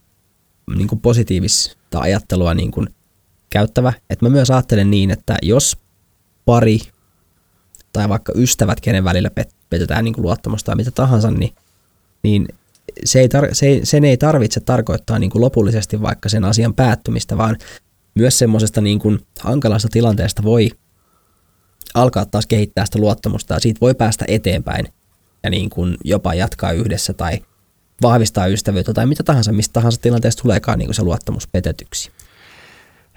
[0.76, 2.88] niin kuin positiivista ajattelua niin kuin
[3.50, 5.76] käyttävä, että mä myös ajattelen niin, että jos
[6.44, 6.80] pari
[7.92, 11.54] tai vaikka ystävät, kenen välillä pet- petetään niin kuin luottamusta tai mitä tahansa, niin,
[12.22, 12.48] niin
[13.04, 16.74] se ei tar- se ei, sen ei tarvitse tarkoittaa niin kuin lopullisesti vaikka sen asian
[16.74, 17.56] päättymistä, vaan
[18.14, 20.70] myös semmoisesta niin kuin hankalasta tilanteesta voi
[21.94, 24.88] alkaa taas kehittää sitä luottamusta ja siitä voi päästä eteenpäin
[25.42, 27.38] ja niin kuin jopa jatkaa yhdessä tai
[28.02, 32.10] vahvistaa ystävyyttä tai mitä tahansa, mistä tahansa tilanteesta tuleekaan niin kuin se luottamus petetyksi.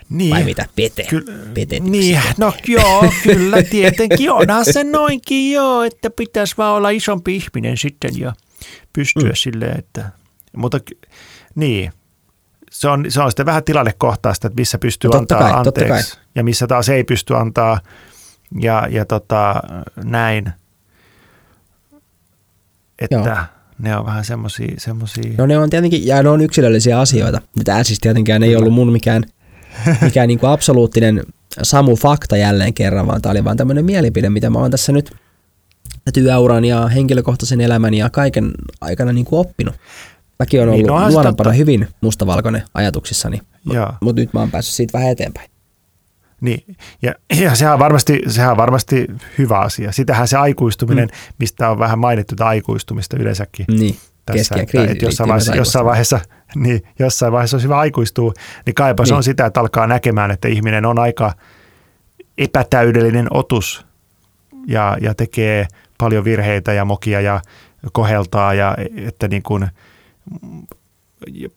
[0.10, 0.30] Niin.
[0.30, 0.66] Vai mitä?
[0.76, 1.04] Pete.
[1.10, 1.90] Ky- Petetyksi.
[1.92, 7.78] Niin, no joo, kyllä tietenkin onhan se noinkin joo, että pitäisi vaan olla isompi ihminen
[7.78, 8.34] sitten ja
[8.94, 9.36] pystyä mm.
[9.36, 10.10] silleen, että,
[10.58, 10.80] mutta
[11.56, 11.92] niin,
[12.72, 16.44] se on, se on sitten vähän tilannekohtaista, että missä pystyy No antaa kai, anteeksi ja
[16.44, 17.80] missä taas ei pysty antaa
[18.60, 19.56] ja, ja tota,
[20.04, 20.54] näin,
[23.00, 23.38] että Joo.
[23.80, 27.42] ne on vähän semmoisia, semmosia, No ne on tietenkin, ja ne on yksilöllisiä asioita.
[27.64, 29.24] Tämä siis tietenkään ei ollut mun mikään,
[30.02, 31.24] mikään niin kuin absoluuttinen
[31.64, 35.16] samu fakta jälleen kerran, vaan tämä oli vaan tämmöinen mielipide, mitä mä oon tässä nyt
[36.14, 39.76] työuran ja henkilökohtaisen elämän ja kaiken aikana niin kuin oppinut.
[40.40, 41.52] Mäkin on Niin, ollut niin, se nuorempana totta.
[41.52, 43.42] hyvin mustavalkoinen ajatuksissani,
[44.02, 45.50] mutta nyt mä oon päässyt siitä vähän eteenpäin.
[46.42, 49.08] Niin, ja, ja sehän, on varmasti, sehän on varmasti
[49.38, 49.92] hyvä asia.
[49.92, 51.34] Sitähän se aikuistuminen, mm.
[51.40, 53.66] mistä on vähän mainittu tätä aikuistumista yleensäkin.
[53.70, 56.20] Niin, Tässä, että, että jossain, vaiheessa, jossain, vaiheessa,
[56.56, 58.34] niin, jossain vaiheessa olisi hyvä aikuistua,
[58.66, 59.18] niin kaipa se Niin.
[59.18, 61.34] on sitä, että alkaa näkemään, että ihminen on aika
[62.38, 63.86] epätäydellinen otus
[64.68, 67.42] ja, ja tekee paljon virheitä ja mokia ja
[67.94, 69.68] koheltaa ja että niin kuin,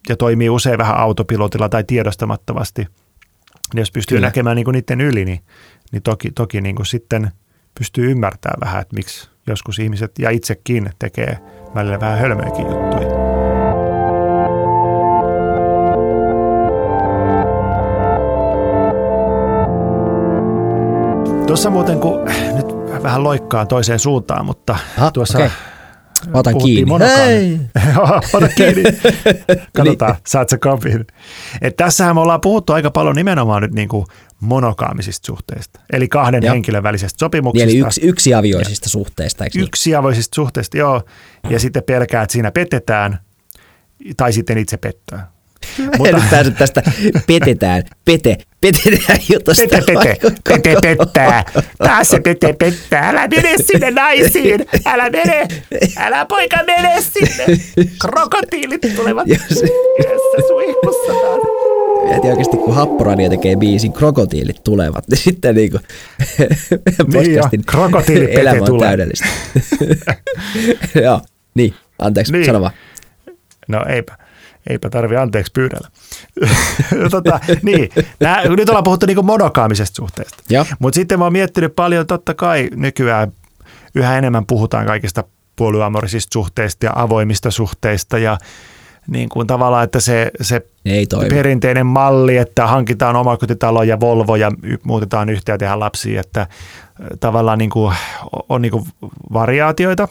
[0.08, 2.86] ja toimii usein vähän autopilotilla tai tiedostamattomasti.
[3.74, 4.26] Niin jos pystyy Kyllä.
[4.26, 5.40] näkemään niin kuin niiden yli, niin,
[5.92, 7.30] niin toki, toki niin kuin sitten
[7.78, 11.38] pystyy ymmärtämään vähän, että miksi joskus ihmiset ja itsekin tekee
[11.74, 13.26] välillä vähän hölmöikin juttuja.
[21.46, 22.24] Tuossa muuten, kun
[22.56, 25.50] nyt vähän loikkaa toiseen suuntaan, mutta Aha, tuossa okei.
[26.32, 26.90] Mä otan puhuttiin kiinni.
[26.98, 27.60] monokaami- Hei!
[28.34, 28.82] Ota kiinni.
[29.76, 31.06] Katsotaan, saat sä kopin.
[31.62, 34.06] Et tässähän me ollaan puhuttu aika paljon nimenomaan nyt niin kuin
[34.40, 35.80] monokaamisista suhteista.
[35.92, 36.52] Eli kahden Joo.
[36.52, 37.70] henkilön välisestä Niin, sopimuksista.
[37.70, 39.64] eli yksi, yksiavioisista suhteista, eikö niin?
[39.68, 41.02] Yksiavoisista suhteista, joo.
[41.50, 43.18] Ja sitten pelkää, että siinä petetään
[44.16, 45.30] tai sitten itse pettää.
[45.98, 46.16] Mutta...
[46.16, 46.82] Nyt pääset tästä
[47.26, 49.64] petetään, pete, petetään jutusta.
[49.70, 50.32] Pete, pete,
[50.72, 51.44] pete pettää.
[51.78, 53.08] Taas se pete pettää.
[53.08, 54.66] Älä mene sinne naisiin.
[54.86, 55.48] Älä mene.
[55.96, 57.44] Älä poika mene sinne.
[58.00, 59.26] Krokotiilit tulevat.
[59.28, 59.40] Jos-
[59.98, 61.40] Yhdessä suihkussa taas.
[62.04, 65.78] Mietin oikeasti, kun Happoradio tekee biisin Krokotiilit tulevat, niin sitten niinku
[67.12, 68.88] podcastin jo, krokotiilipete elämä on tulee.
[68.88, 69.26] täydellistä.
[71.04, 71.20] Joo,
[71.54, 72.46] niin, anteeksi, Niin.
[72.46, 72.72] sano vaan.
[73.68, 74.16] No eipä,
[74.70, 75.88] eipä tarvi anteeksi pyydellä.
[77.10, 77.88] tota, niin,
[78.20, 80.42] nää, nyt ollaan puhuttu niinku monokaamisesta suhteesta.
[80.78, 83.32] Mutta sitten mä oon miettinyt paljon, totta kai nykyään
[83.94, 85.24] yhä enemmän puhutaan kaikista
[85.56, 88.38] polyamorisista suhteista ja avoimista suhteista ja
[89.06, 91.28] niin kuin tavallaan, että se, se Ei toimi.
[91.28, 94.50] perinteinen malli, että hankitaan omakotitalo ja Volvo ja
[94.82, 96.48] muutetaan yhteen ja tehdään lapsia, että äh,
[97.20, 97.94] tavallaan niin kuin,
[98.48, 98.84] on niin kuin
[99.32, 100.08] variaatioita.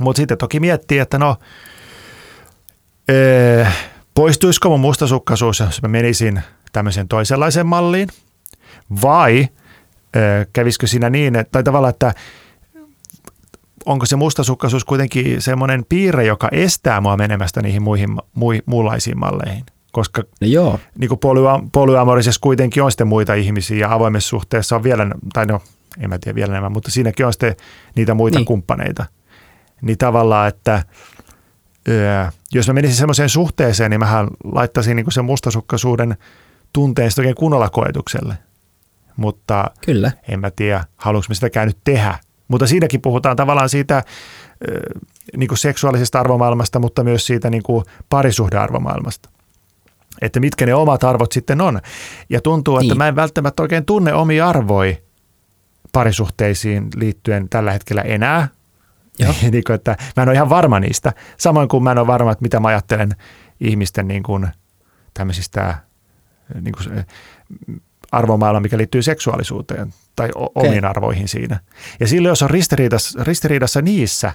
[0.00, 1.36] Mutta sitten toki miettii, että no,
[3.08, 3.66] ee,
[4.14, 6.42] poistuisiko mun mustasukkaisuus, jos mä menisin
[6.72, 8.08] tämmöiseen toisenlaiseen malliin,
[9.02, 9.48] vai
[10.14, 12.14] ee, kävisikö siinä niin, että, tai tavallaan, että
[13.86, 19.64] onko se mustasukkaisuus kuitenkin semmoinen piirre, joka estää mua menemästä niihin muihin, mui, muunlaisiin malleihin,
[19.92, 24.76] koska No joo, niin kuin polya, polyamorisessa kuitenkin on sitten muita ihmisiä ja avoimessa suhteessa
[24.76, 25.60] on vielä, tai no
[26.00, 27.56] en mä tiedä vielä enemmän, mutta siinäkin on sitten
[27.94, 28.46] niitä muita Niin.
[28.46, 29.04] kumppaneita.
[29.82, 30.82] Niin tavallaan, että
[32.52, 36.16] jos mä menisin semmoiseen suhteeseen, niin mähän laittaisin niin sen mustasukkaisuuden
[36.72, 38.38] tunteen oikein kunnolla koetukselle.
[39.16, 40.12] Mutta kyllä.
[40.28, 42.18] en mä tiedä, haluanko me sitäkään nyt tehdä.
[42.48, 44.02] Mutta siinäkin puhutaan tavallaan siitä
[45.36, 49.28] niin kuin seksuaalisesta arvomaailmasta, mutta myös siitä niin kuin parisuhdearvomaailmasta.
[50.20, 51.80] Että mitkä ne omat arvot sitten on.
[52.30, 52.98] Ja tuntuu, että Niin.
[52.98, 54.94] mä en välttämättä oikein tunne omia arvoja
[55.92, 58.48] parisuhteisiin liittyen tällä hetkellä enää.
[59.50, 61.12] Niin kuin, että mä en ole ihan varma niistä.
[61.36, 63.10] Samoin kuin mä en ole varma, että mitä mä ajattelen
[63.60, 64.48] ihmisten niin kuin
[65.14, 65.74] tämmöisistä
[66.60, 67.04] niin kuin, se-
[68.12, 70.68] arvomaailma, mikä liittyy seksuaalisuuteen tai o- Okei.
[70.68, 71.60] omiin arvoihin siinä.
[72.00, 74.32] Ja silloin, jos on ristiriidassa, ristiriidassa niissä,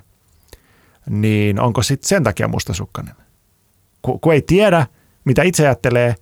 [1.10, 3.16] niin onko sitten sen takia mustasukkainen?
[4.02, 4.88] Kun, kun ei tiedä,
[5.26, 6.16] mitä itse ajattelee,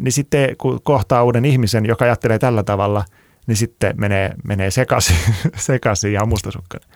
[0.00, 3.04] niin sitten kun kohtaa uuden ihmisen, joka ajattelee tällä tavalla,
[3.46, 5.16] niin sitten menee, menee sekaisin,
[5.56, 6.88] sekaisin ja on mustasukkainen.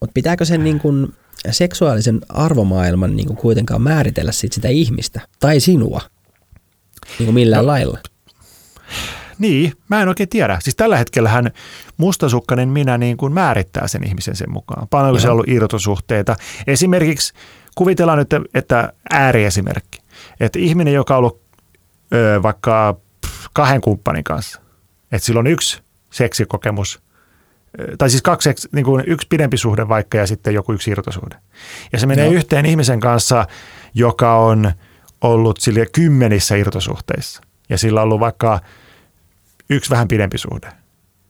[0.00, 1.14] Mutta pitääkö sen niin kun
[1.50, 6.00] seksuaalisen arvomaailman niin kun kuitenkaan määritellä sit sitä ihmistä tai sinua
[7.18, 7.98] niin kuin millään No, lailla?
[9.38, 10.58] Niin, mä en oikein tiedä.
[10.62, 11.50] Siis tällä hetkellähän
[11.96, 14.88] mustasukkainen minä niin kuin määrittää sen ihmisen sen mukaan.
[14.88, 16.36] Paljonko se on ollut irtosuhteita.
[16.66, 17.32] Esimerkiksi
[17.74, 19.98] kuvitellaan nyt, että ääriesimerkki.
[20.40, 21.40] Että ihminen, joka on ollut
[22.14, 22.96] ö, vaikka
[23.52, 24.60] kahden kumppanin kanssa,
[25.12, 25.82] että sillä on yksi
[26.12, 27.00] seksikokemus,
[27.98, 31.36] tai siis kaksi, niin kuin yksi pidempi suhde vaikka ja sitten joku yksi irtosuhde.
[31.92, 32.34] Ja se menee Joo.
[32.34, 33.46] yhteen ihmisen kanssa,
[33.94, 34.72] joka on
[35.20, 37.42] ollut sille kymmenissä irtosuhteissa.
[37.68, 38.60] Ja sillä on ollut vaikka
[39.70, 40.68] yksi vähän pidempi suhde.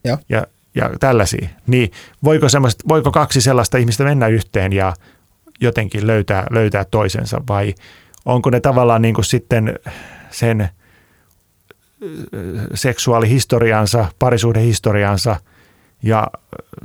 [0.05, 0.19] Joo.
[0.29, 1.49] Ja, ja tällaisia.
[1.67, 1.93] Niin
[2.25, 2.47] voiko,
[2.89, 4.95] voiko kaksi sellaista ihmistä mennä yhteen ja
[5.61, 7.75] jotenkin löytää, löytää toisensa vai
[8.25, 9.79] onko ne tavallaan niin kuin sitten
[10.31, 10.69] sen
[12.75, 15.37] seksuaalihistoriansa, parisuhdehistoriansa
[16.03, 16.27] ja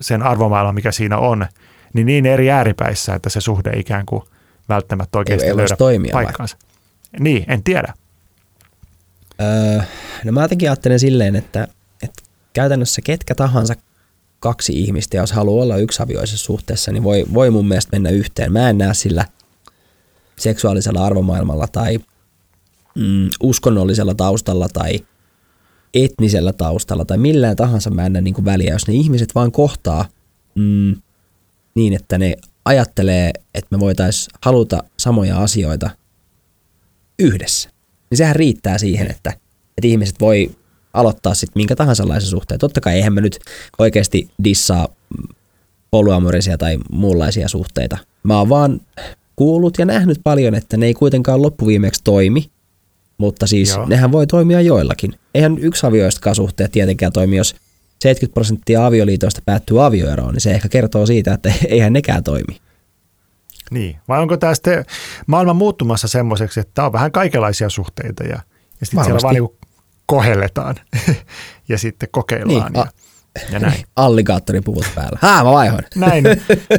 [0.01, 1.45] sen arvomaailman, mikä siinä on,
[1.93, 4.23] niin niin eri ääripäissä, että se suhde ikään kuin
[4.69, 6.57] välttämättä oikeasti ei, ei löydä toimia paikkaansa.
[6.61, 7.19] Vai?
[7.19, 7.93] Niin, en tiedä.
[9.41, 9.81] Öö,
[10.25, 11.67] no mä jotenkin ajattelen silleen, että,
[12.03, 13.73] että käytännössä ketkä tahansa
[14.39, 18.51] kaksi ihmistä, jos haluaa olla yksiavioisessa suhteessa, niin voi, voi mun mielestä mennä yhteen.
[18.51, 19.25] Mä en näe sillä
[20.37, 21.99] seksuaalisella arvomaailmalla tai
[22.95, 24.99] mm, uskonnollisella taustalla tai
[25.93, 30.05] etnisellä taustalla tai millään tahansa mä en niin väliä, jos ne ihmiset vaan kohtaa
[30.55, 30.95] mm,
[31.75, 32.35] niin, että ne
[32.65, 35.89] ajattelee, että me voitaisiin haluta samoja asioita
[37.19, 37.69] yhdessä.
[38.09, 39.29] Niin sehän riittää siihen, että,
[39.77, 40.51] että ihmiset voi
[40.93, 42.59] aloittaa sitten minkä tahansa laisen suhteen.
[42.59, 43.39] Totta kai eihän mä nyt
[43.77, 44.87] oikeasti dissaa
[45.91, 47.97] poluamorisia tai muunlaisia suhteita.
[48.23, 48.81] Mä oon vaan
[49.35, 52.49] kuullut ja nähnyt paljon, että ne ei kuitenkaan loppuviimeksi toimi,
[53.21, 53.85] mutta siis Joo.
[53.85, 55.13] nehän voi toimia joillakin.
[55.35, 57.55] Eihän yksi avioistakaan suhteet tietenkään toimi, jos
[57.99, 62.57] 70 prosenttia avioliitoista päättyy avioeroon, niin se ehkä kertoo siitä, että eihän nekään toimi.
[63.71, 64.85] Niin, vai onko tämä sitten
[65.27, 68.39] maailman muuttumassa semmoiseksi, että tämä on vähän kaikenlaisia suhteita ja,
[68.79, 69.49] ja sitten siellä vaan niin
[70.05, 70.75] kohelletaan
[71.69, 72.71] ja sitten kokeillaan.
[72.71, 73.83] Niin, ja, ja näin.
[73.95, 75.19] Alligaattoripuvut päällä.
[75.21, 75.83] Haa, mä vaihoin.
[75.95, 76.23] Näin,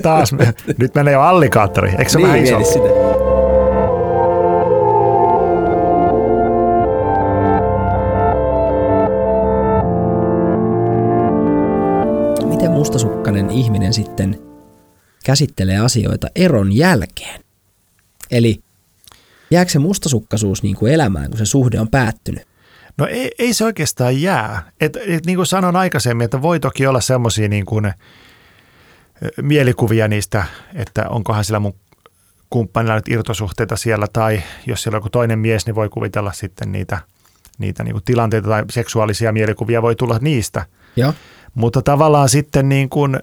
[0.02, 0.32] taas.
[0.32, 1.90] Me, nyt menee jo alligaattori.
[1.90, 2.64] Eikö se niin, vähän iso?
[2.64, 3.41] Sitä.
[13.32, 14.38] Mustasukkainen ihminen sitten
[15.24, 17.40] käsittelee asioita eron jälkeen?
[18.30, 18.60] Eli
[19.50, 22.46] jääkö se mustasukkaisuus niin kuin elämään, kun se suhde on päättynyt?
[22.98, 24.72] No ei, ei se oikeastaan jää.
[24.80, 27.92] Et, et, niin kuin sanoin aikaisemmin, että voi toki olla semmoisia niin kuin,
[29.42, 31.74] mielikuvia niistä, että onkohan sillä mun
[32.50, 36.72] kumppanilla nyt irtosuhteita siellä, tai jos siellä on joku toinen mies, niin voi kuvitella sitten
[36.72, 36.98] niitä,
[37.58, 40.66] niitä niin kuin tilanteita tai seksuaalisia mielikuvia voi tulla niistä.
[40.96, 41.12] Ja.
[41.54, 43.20] Mutta tavallaan sitten niin kuin,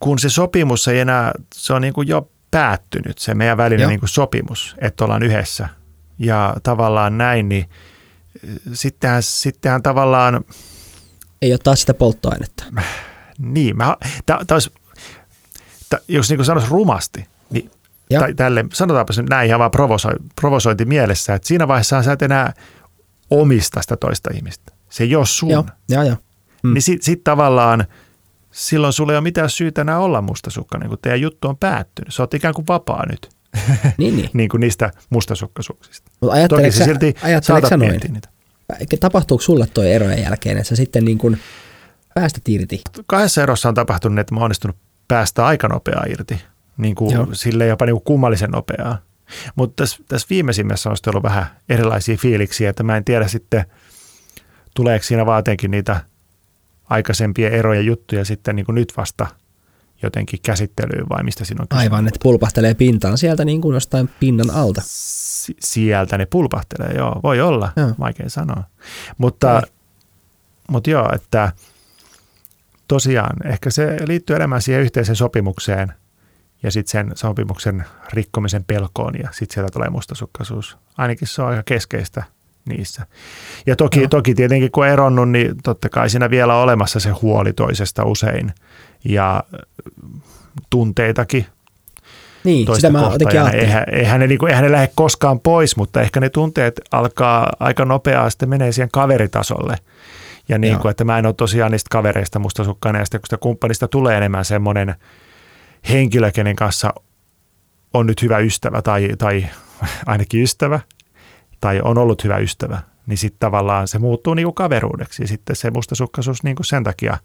[0.00, 4.00] kun se sopimus ei enää, se on niin kuin jo päättynyt, se meidän välinen niin
[4.00, 5.68] kuin sopimus, että ollaan yhdessä.
[6.18, 7.64] Ja tavallaan näin, niin–
[8.72, 10.44] sittenhän, sittenhän tavallaan...
[11.42, 12.64] Ei ole taas sitä polttoainetta.
[13.38, 14.70] Niin, mä, tää, tää olisi,
[15.90, 17.70] tää, jos niin sanoisi rumasti, niin
[18.18, 22.22] tai tälle, sanotaanpa se näin ihan vaan provoso, provosointi mielessä, että siinä vaiheessa sä et
[22.22, 22.52] enää
[23.30, 24.72] omista sitä toista ihmistä.
[24.90, 25.50] Se ei ole sun.
[25.50, 26.16] Joo, joo, joo.
[26.62, 26.74] Mm.
[26.74, 27.84] Niin sitten sit tavallaan
[28.50, 32.14] silloin sulla ei ole mitään syytä enää olla mustasukkainen, kun teidän juttu on päättynyt.
[32.14, 33.28] Sä oot ikään kuin vapaa nyt.
[33.98, 34.30] Niin, niin.
[34.32, 36.10] niin kuin niistä mustasukkaisuuksista.
[36.20, 37.14] Mutta ajatteleeko sä, silti
[37.68, 38.00] sä noin?
[38.12, 38.28] Niitä.
[39.00, 41.38] Tapahtuuko sulle tuo erojen jälkeen, että sä sitten niin kuin
[42.14, 42.80] päästät irti?
[43.06, 44.76] Kahdessa erossa on tapahtunut, että mä oon onnistunut
[45.08, 46.42] päästä aika nopeaa irti.
[46.76, 48.98] Niin kuin sille jopa niin kuin kummallisen nopeaa.
[49.56, 53.64] Mutta tässä, tässä viimeisimmässä on ollut vähän erilaisia fiiliksiä, että mä en tiedä sitten,
[54.74, 56.00] tuleeko siinä vaan jotenkin niitä
[56.92, 59.26] aikaisempia eroja juttuja sitten niin kuin nyt vasta
[60.02, 61.80] jotenkin käsittelyyn vai mistä siinä on kyse?
[61.80, 64.82] Aivan, että pulpahtelee pintaan sieltä niin kuin jostain pinnan alta.
[64.84, 67.20] Si- sieltä ne pulpahtelee, joo.
[67.22, 67.94] Voi olla, joo.
[68.00, 68.64] vaikea sanoa.
[69.18, 69.62] Mutta,
[70.68, 71.52] mutta joo, että
[72.88, 75.92] tosiaan ehkä se liittyy enemmän siihen yhteiseen sopimukseen
[76.62, 80.78] ja sitten sen sopimuksen rikkomisen pelkoon ja sitten sieltä tulee mustasukkaisuus.
[80.98, 82.22] Ainakin se on aika keskeistä
[82.68, 83.06] niissä.
[83.66, 87.52] Ja toki, toki tietenkin kun eronnut, niin totta kai siinä vielä on olemassa se huoli
[87.52, 88.52] toisesta usein
[89.04, 89.44] ja
[90.70, 91.46] tunteitakin
[92.44, 93.54] niin, toista sitä mä kohtaan.
[93.54, 97.84] Eihän, eihän, ne, niin eihän ne lähde koskaan pois, mutta ehkä ne tunteet alkaa aika
[97.84, 99.76] nopeasti menee siihen kaveritasolle.
[100.48, 104.16] Ja niin kuin, että mä en ole tosiaan niistä kavereista sitten kun sitä kumppanista tulee
[104.16, 104.94] enemmän semmoinen
[105.88, 106.94] henkilö, kenen kanssa
[107.94, 109.46] on nyt hyvä ystävä tai, tai
[110.06, 110.80] ainakin ystävä,
[111.62, 115.22] tai on ollut hyvä ystävä, niin sitten tavallaan se muuttuu niin kuin kaveruudeksi.
[115.22, 117.18] Ja sitten se mustasukkaisuus niin kuin sen takia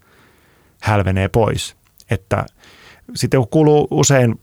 [0.82, 1.76] hälvenee pois.
[2.10, 2.46] Että
[3.16, 4.40] sitten kun kuluu usein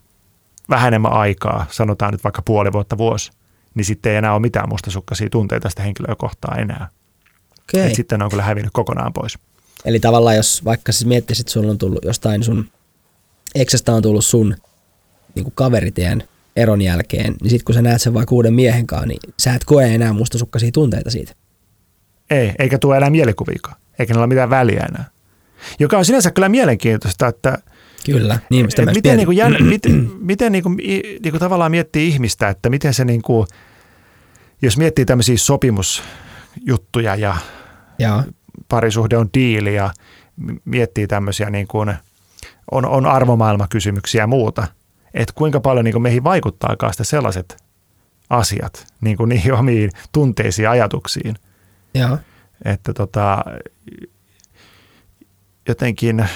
[0.70, 3.30] vähän enemmän aikaa, sanotaan nyt vaikka puoli vuotta vuosi,
[3.74, 6.88] niin sitten ei enää ole mitään mustasukkaisia tunteita sitä henkilöä kohtaan enää.
[7.62, 7.86] Okei.
[7.86, 9.38] Et sitten ne on kyllä hävinnyt kokonaan pois.
[9.84, 12.68] Eli tavallaan jos vaikka siis miettisit, että sulla on tullut jostain sun
[13.54, 14.56] eksestä on tullut sun
[15.34, 19.06] niin kuin kaveritien eron jälkeen, niin sitten kun sä näet sen vaikka uuden miehen kanssa,
[19.06, 21.32] niin sä et koe enää mustasukkaisia tunteita siitä.
[22.30, 25.04] Ei, eikä tule enää mielikuviikaan, eikä niillä ole mitään väliä enää.
[25.78, 27.58] Joka on sinänsä kyllä mielenkiintoista, että
[28.06, 31.38] Kyllä, niin sitä mä just miten, niin kuin, jän, miten, miten niin kuin, niin kuin
[31.38, 33.46] tavallaan miettii ihmistä, että miten se niin kuin,
[34.62, 37.36] jos miettii tämmöisiä sopimusjuttuja ja
[37.98, 38.22] Joo,
[38.68, 39.90] parisuhde on diili ja
[40.64, 41.94] miettii tämmöisiä niin kuin,
[42.70, 44.66] on, on arvomaailmakysymyksiä ja muuta,
[45.14, 47.56] että kuinka paljon niin kuin meihin vaikuttaakaan sitten sellaiset
[48.30, 51.34] asiat niin kuin niihin omiin tunteisiin ja ajatuksiin,
[51.94, 52.18] joo.
[52.64, 53.44] että tota,
[55.68, 56.28] jotenkin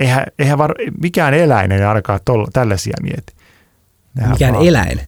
[0.00, 3.34] eihän, eihän var, mikään eläin ei alkaa tol, tällaisia mieti.
[4.14, 5.00] Nehän Mikään vaan, eläin.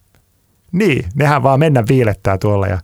[0.73, 2.79] Niin, nehän vaan mennä viilettää tuolla ja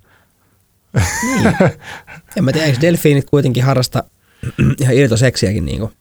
[1.22, 1.54] Niin.
[2.36, 4.04] en mä tiedä, eikö delfiinit kuitenkin harrasta
[4.80, 5.92] ihan irtoseksiäkin niinku.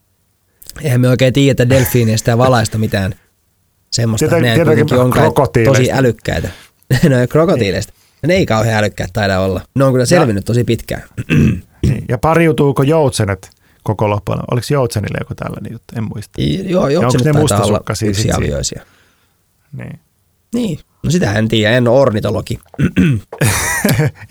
[0.82, 3.16] Eihän me oikein tiedä, että delfiineistä ja valaista mitään
[3.92, 4.28] semmoista.
[4.28, 6.50] Tiedä- ne tiedätkö kuitenkin on tosi älykkäitä.
[7.10, 7.94] no ja krokotiileista.
[8.28, 9.62] Ne ei kauhean älykkäät taida olla.
[9.76, 11.04] Ne on kyllä selvinnyt tosi pitkään.
[11.88, 12.06] Niin.
[12.10, 13.50] Ja pariutuuko joutsenet
[13.84, 14.42] koko loppujen?
[14.52, 15.94] Oliko joutsenille joku tällainen juttu?
[15.98, 16.42] En muista.
[16.42, 18.38] Joo, onko joutsenet ne taitaa olla mustasukkaisia sit siinä?
[18.38, 18.82] yksiavioisia.
[19.78, 20.00] Niin.
[20.54, 20.80] Niin.
[21.04, 22.60] No sitä en tiedä, en ole ornitologi.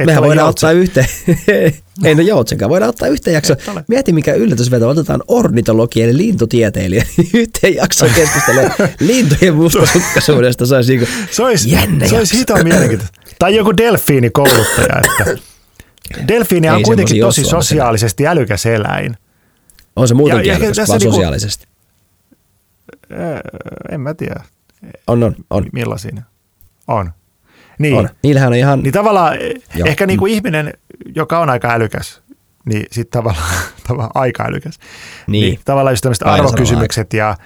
[0.07, 0.49] Mehän voidaan joutsen.
[0.49, 1.07] ottaa yhteen,
[2.05, 3.55] ei no joutsenkaan, voidaan ottaa yhteen jakso.
[3.89, 7.05] Mieti mikä yllätysveto, otetaan ornitologi eli lintutieteilijä
[7.35, 10.67] yhteen jakso keskustelee lintujen mustasukkaisuudesta.
[10.67, 13.21] Se olisi niinku Se olisi, jännä se olisi hito mielenkiintoista.
[13.39, 15.37] Tai joku delfiinikouluttaja, että
[16.29, 19.17] delfiini on kuitenkin tosi sosiaalisesti älykäs eläin.
[19.97, 21.67] On se muutenkin ja älykäs, vaan niinku- sosiaalisesti.
[23.91, 24.45] En mä tiedä,
[25.07, 25.67] On, on, on.
[25.73, 26.23] millaisia ne
[26.91, 27.13] on.
[27.79, 28.09] Niin, on.
[28.23, 29.51] Niillähän on ihan, niin tavallaan Joo.
[29.75, 29.89] Joo.
[29.89, 30.73] ehkä niin kuin ihminen,
[31.15, 32.23] joka on aika älykäs,
[32.65, 33.53] niin sitten tavallaan,
[33.89, 34.79] tavallaan aika älykäs.
[35.27, 35.43] Niin.
[35.43, 37.37] niin tavallaan just tämmöiset Aina arvokysymykset ja,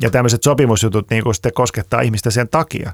[0.00, 2.92] ja tämmöiset sopimusjutut niin kuin sitten koskettaa ihmistä sen takia.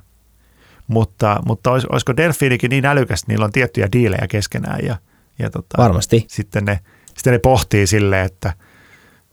[0.86, 4.96] Mutta, mutta olis, olisiko delfiinikin niin älykäs, että niillä on tiettyjä diilejä keskenään ja,
[5.38, 6.24] ja tota, varmasti.
[6.28, 6.80] sitten, ne,
[7.16, 8.52] sitten ne pohtii silleen, että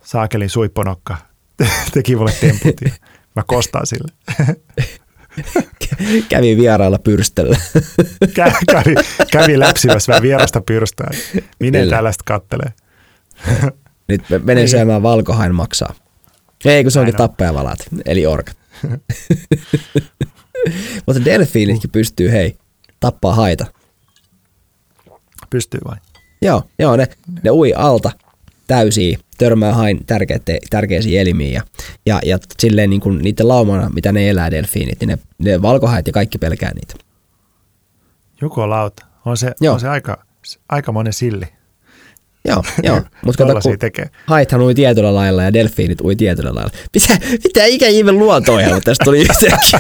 [0.04, 1.18] saakelin suipponokka
[1.94, 2.92] teki mulle temput ja
[3.36, 4.12] mä kostaan sille.
[6.30, 7.58] Kävi vierailla pyrstöllä.
[8.26, 8.96] Kä- kävi,
[9.32, 11.12] kävi läpsimässä vähän vierasta pyrstää.
[11.60, 11.96] Minä Kyllä.
[11.96, 12.74] tällaista kattelee.
[14.08, 15.94] Nyt me menen syömään valkohain maksaa.
[16.66, 18.58] Ei, kun se onkin tappajavalat, eli orkat.
[21.06, 22.58] Mutta delfiinitkin pystyy, hei,
[23.00, 23.66] tappaa haita.
[25.50, 26.02] Pystyy vain.
[26.42, 27.08] Joo, joo ne,
[27.44, 28.12] ne ui alta
[28.74, 31.62] täysiä, törmää hain tärkeite, tärkeisiin elimiin ja,
[32.06, 36.08] ja, ja silleen niin kuin niiden laumana, mitä ne elää delfiinit, niin ne, ne valkohait
[36.08, 36.94] ja kaikki pelkää niitä.
[38.42, 39.06] Joku lauta.
[39.26, 39.74] On se, Joo.
[39.74, 40.26] on se aika,
[40.70, 41.46] aika monen silli.
[42.46, 43.02] Joo, joo.
[43.26, 44.10] Mutta kato, kun tekee.
[44.28, 46.72] haithan ui tietyllä lailla ja delfiinit ui tietyllä lailla.
[46.94, 49.80] Mitä, mitä ikä ihme luontoja, tästä tuli yhtäkkiä.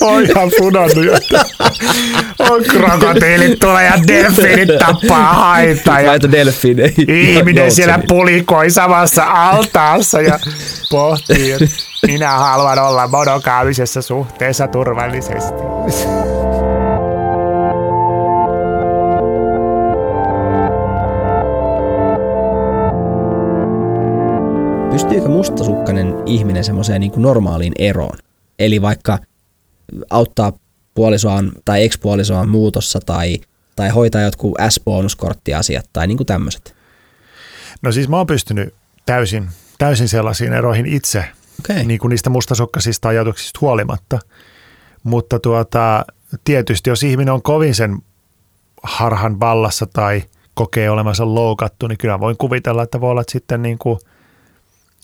[0.00, 1.12] on ihan pudonnut jo.
[2.50, 7.10] On krokotiilit tulee ja delfiinit tappaa haita ja Laito delfiineihin.
[7.10, 8.08] ihminen siellä Joutseniin.
[8.08, 10.38] pulikoi samassa altaassa ja
[10.90, 11.66] pohtii, että
[12.06, 15.62] minä haluan olla monokaamisessa suhteessa turvallisesti.
[25.82, 28.18] Mustasukkainen ihminen semmoiseen niin kuin normaaliin eroon?
[28.58, 29.18] Eli vaikka
[30.10, 30.52] auttaa
[30.94, 33.38] puolisoaan tai ekspuolisoaan muutossa tai,
[33.76, 36.74] tai hoitaa jotkut S-bonuskorttiasiat tai niin kuin tämmöiset.
[37.82, 38.74] No siis mä oon pystynyt
[39.06, 41.24] täysin, täysin sellaisiin eroihin itse,
[41.60, 41.84] Okei.
[41.84, 44.18] niin kuin niistä mustasukkaisista ajatuksista huolimatta.
[45.02, 46.04] Mutta tuota,
[46.44, 47.98] tietysti jos ihminen on kovin sen
[48.82, 50.22] harhan vallassa tai
[50.54, 53.98] kokee olevansa loukattu, niin kyllä voin kuvitella, että voi olla, että sitten niin kuin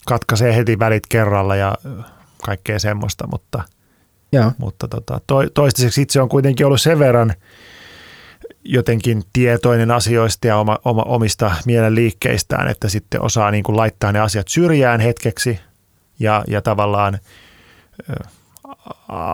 [0.08, 1.74] katkaisee heti välit kerralla ja
[2.44, 3.62] kaikkea semmoista, mutta,
[4.32, 4.52] Joo.
[4.58, 7.34] mutta tota, to, toistaiseksi itse on kuitenkin ollut sen verran
[8.64, 14.12] jotenkin tietoinen asioista ja oma, oma, omista mielen liikkeistään, että sitten osaa niin kuin laittaa
[14.12, 15.60] ne asiat syrjään hetkeksi
[16.18, 17.18] ja, ja tavallaan
[18.10, 18.14] ö,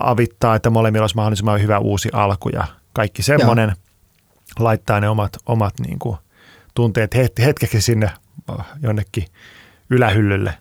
[0.03, 3.73] avittaa, että molemmilla olisi mahdollisimman hyvä uusi alku ja kaikki semmoinen.
[4.59, 6.17] Laittaa ne omat, omat niin kuin
[6.73, 8.11] tunteet het- hetkeksi sinne
[8.81, 9.25] jonnekin
[9.89, 10.57] ylähyllylle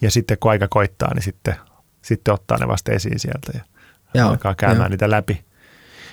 [0.00, 1.54] ja sitten kun aika koittaa, niin sitten,
[2.02, 3.60] sitten ottaa ne vasta esiin sieltä ja
[4.14, 4.88] Joo, alkaa käymään joo.
[4.88, 5.44] niitä läpi.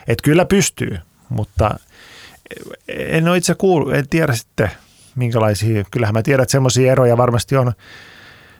[0.07, 0.97] Et kyllä pystyy,
[1.29, 1.79] mutta
[2.87, 4.71] en ole itse kuullut, en tiedä sitten
[5.15, 7.73] minkälaisia, kyllähän mä tiedän, että semmoisia eroja varmasti on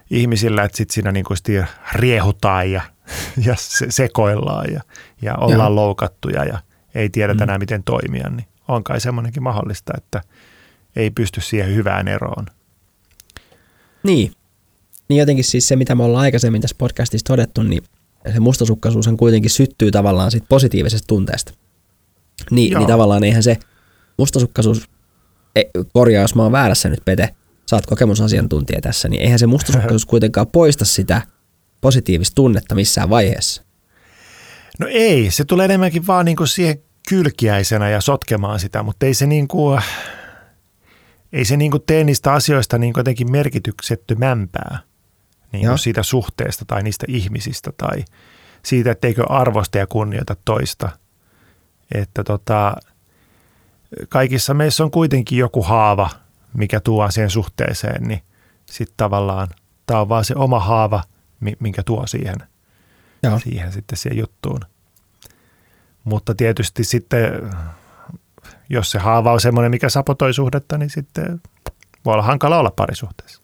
[0.10, 1.38] ihmisillä, että sitten siinä niin kuin
[1.94, 2.82] riehutaan ja,
[3.46, 4.82] ja se, sekoillaan ja,
[5.22, 5.76] ja ollaan Joo.
[5.76, 6.60] loukattuja ja
[6.96, 7.44] ei tiedetä Mm.
[7.44, 10.22] enää miten toimia, niin on kai semmoinenkin mahdollista, että
[10.96, 12.46] ei pysty siihen hyvään eroon.
[14.04, 14.32] Niin.
[15.10, 17.84] Niin jotenkin siis se, mitä me ollaan aikaisemmin tässä podcastissa todettu, niin
[18.34, 21.54] se mustasukkaisuus kuitenkin syttyy tavallaan siitä positiivisesta tunteesta.
[22.52, 23.58] Niin, niin tavallaan eihän se
[24.18, 24.90] mustasukkaisuus,
[25.56, 25.62] e,
[25.94, 27.30] korjaa jos mä oon väärässä nyt Pete,
[27.70, 31.22] sä oot kokemusasiantuntija tässä, niin eihän se mustasukkaisuus kuitenkaan poista sitä
[31.82, 33.64] positiivista tunnetta missään vaiheessa.
[34.80, 36.78] No ei, se tulee enemmänkin vaan niin kuin siihen
[37.10, 39.82] kylkiäisenä ja sotkemaan sitä, mutta ei se, niin kuin,
[41.34, 44.80] ei se niin kuin tee niistä asioista niin jotenkin merkityksettömämpää
[45.56, 48.06] niin kuin siitä suhteesta tai niistä ihmisistä tai
[48.64, 50.90] siitä, etteikö arvosta ja kunnioita toista.
[51.94, 52.76] Että tota,
[54.10, 56.10] kaikissa meissä on kuitenkin joku haava,
[56.54, 58.22] mikä tuo siihen suhteeseen, niin
[58.66, 59.48] sitten tavallaan
[59.86, 61.04] tämä on vaan se oma haava,
[61.60, 62.36] minkä tuo siihen,
[63.24, 63.40] Joo.
[63.40, 64.60] siihen sitten siihen juttuun.
[66.04, 67.32] Mutta tietysti sitten,
[68.70, 71.42] jos se haava on semmoinen, mikä sapotoi suhdetta, niin sitten
[72.06, 73.42] voi olla hankala olla parisuhteessa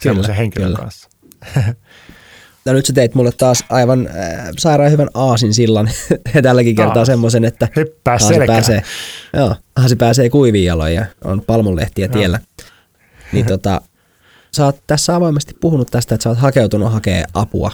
[0.00, 0.78] semmoisen henkilön kyllä.
[0.78, 1.08] kanssa.
[2.66, 5.90] No nyt sä teit mulle taas aivan äh, sairaan hyvän aasin sillan
[6.42, 8.82] tälläkin kertaa semmoisen, että Hyppää aasi pääsee,
[9.32, 12.40] joo, aasi pääsee kuiviin jaloin ja on palmunlehtiä tiellä.
[13.32, 13.80] Niin tota,
[14.56, 17.70] sä oot tässä avoimesti puhunut tästä, että sä oot hakeutunut hakea apua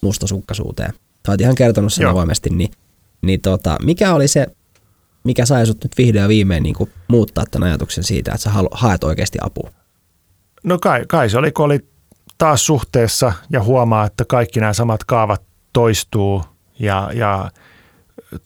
[0.00, 0.92] mustasukkaisuuteen.
[1.26, 2.12] Sä oot ihan kertonut sen Joo.
[2.12, 2.70] avoimesti, niin,
[3.22, 4.46] niin tota, mikä oli se,
[5.24, 6.76] mikä sai sut nyt vihdoin ja viimein niin
[7.08, 9.70] muuttaa tämän ajatuksen siitä, että sä haet oikeasti apua?
[10.64, 11.89] No kai, kai se oli, kun oli
[12.40, 16.44] taas suhteessa ja huomaa, että kaikki nämä samat kaavat toistuu
[16.78, 17.50] ja, ja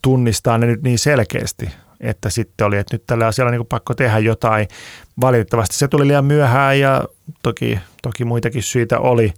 [0.02, 1.70] tunnistaa ne nyt niin selkeästi,
[2.00, 4.68] että sitten oli, että nyt tällä asialla on niin pakko tehdä jotain.
[5.20, 7.04] Valitettavasti se tuli liian myöhään ja
[7.42, 9.34] toki, toki muitakin syitä oli,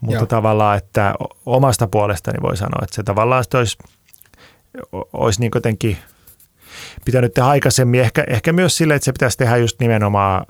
[0.00, 0.26] mutta Joo.
[0.26, 1.14] tavallaan, että
[1.46, 3.78] omasta puolestani voi sanoa, että se tavallaan olisi,
[5.12, 5.96] olisi niin jotenkin
[7.04, 10.46] pitänyt tehdä aikaisemmin, ehkä, ehkä myös sille, että se pitäisi tehdä just nimenomaan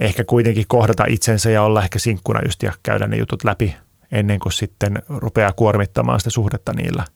[0.00, 3.76] ehkä kuitenkin kohdata itsensä ja olla ehkä sinkkuna just ja käydä ne jutut läpi
[4.12, 7.04] ennen kuin sitten rupeaa kuormittamaan sitä suhdetta niillä–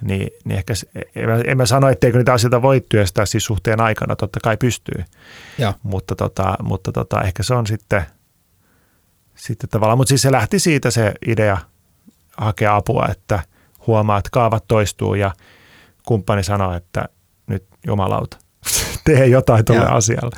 [0.00, 0.74] niin, niin ehkä
[1.14, 4.56] en mä, en mä sano, etteikö niitä asioita voi työstää siis suhteen aikana, totta kai
[4.56, 5.04] pystyy.
[5.58, 5.74] Ja.
[5.82, 8.02] Mutta, tota, mutta tota, ehkä se on sitten,
[9.34, 11.58] sitten tavallaan, mutta siis se lähti siitä se idea
[12.36, 13.40] hakea apua, että
[13.86, 15.32] huomaa, että kaavat toistuu ja
[16.06, 17.08] kumppani sanoo, että
[17.46, 18.36] nyt jumalauta,
[19.04, 20.36] tee jotain tuolle asialle.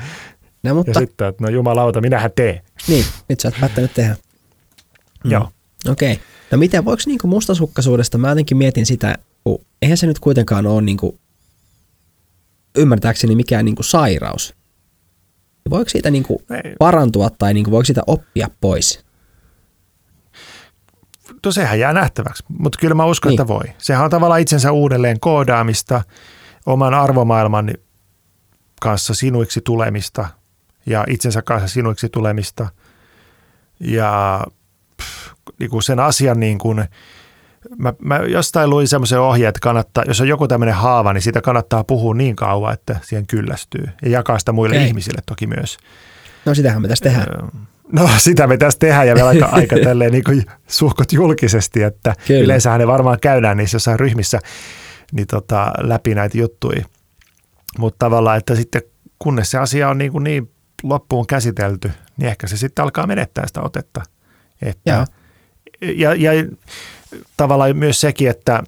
[0.62, 0.90] No, mutta...
[0.90, 2.62] Ja sitten, että no jumalauta, minähän tee.
[2.88, 4.16] Niin, nyt sä oot päättänyt tehdä.
[5.24, 5.30] Mm.
[5.30, 5.48] Joo.
[5.88, 6.12] Okei.
[6.12, 6.24] Okay.
[6.50, 10.82] No miten, voiko niinku mustasukkaisuudesta, mä jotenkin mietin sitä, kun eihän se nyt kuitenkaan ole
[10.82, 11.18] niin kuin,
[12.76, 14.54] ymmärtääkseni mikään niin kuin sairaus.
[15.70, 16.38] Voiko siitä niin kuin
[16.78, 19.04] parantua tai niin kuin, voiko siitä oppia pois?
[21.46, 23.40] No sehän jää nähtäväksi, mutta kyllä mä uskon, niin.
[23.40, 23.64] että voi.
[23.78, 26.02] Sehän on tavallaan itsensä uudelleen koodaamista,
[26.66, 27.70] oman arvomaailman
[28.80, 30.28] kanssa sinuiksi tulemista
[30.89, 32.68] ja itsensä kanssa sinuiksi tulemista
[33.80, 34.41] ja
[34.97, 36.84] pff, niin kuin sen asian niin kuin–
[37.78, 41.41] mä, mä jostain luin semmoisen ohjeen, että kannattaa, jos on joku tämmöinen haava, niin siitä
[41.41, 43.89] kannattaa puhua niin kauan, että siihen kyllästyy.
[44.03, 44.86] Ja jakaa sitä muille Ei.
[44.86, 45.78] ihmisille toki myös.
[46.45, 47.49] No sitähän me tässä tehdään.
[47.93, 52.14] No sitä me tässä tehdään ja vielä aika, aika tälleen niin kuin suhkot julkisesti, että
[52.26, 52.45] Kyllä.
[52.45, 54.39] yleensähän ne varmaan käydään niissä jossain ryhmissä
[55.12, 56.84] niin tota, läpi näitä juttuja.
[57.78, 58.82] Mutta tavallaan, että sitten
[59.18, 60.51] kunnes se asia on niin, kuin niin
[60.83, 64.03] loppuun käsitelty, niin ehkä se sitten alkaa menettää sitä otetta.
[64.62, 65.07] Että, ja.
[65.81, 66.31] Ja, ja
[67.37, 68.62] tavallaan myös sekin, että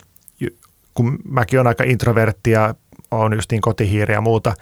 [0.94, 2.74] kun mäkin olen aika introvertti ja
[3.10, 4.54] on just niin kotihiiri ja muuta,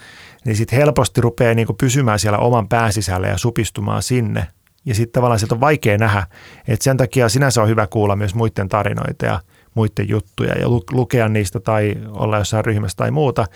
[0.45, 4.47] niin sitten helposti rupeaa niin pysymään siellä oman pään sisällä ja supistumaan sinne.
[4.85, 6.27] Ja sitten tavallaan sieltä on vaikea nähdä,
[6.69, 9.41] että sen takia sinänsä on hyvä kuulla myös muiden tarinoita ja
[9.75, 13.47] muiden juttuja ja lukea niistä tai olla jossain ryhmässä tai muuta,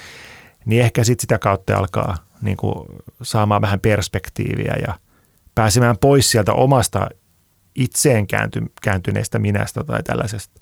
[0.65, 2.87] niin ehkä sitten sitä kautta alkaa niin kuin
[3.23, 4.99] saamaan vähän perspektiiviä ja
[5.55, 7.09] pääsemään pois sieltä omasta
[7.75, 10.61] itseen käänty, kääntyneestä minästä tai tällaisesta.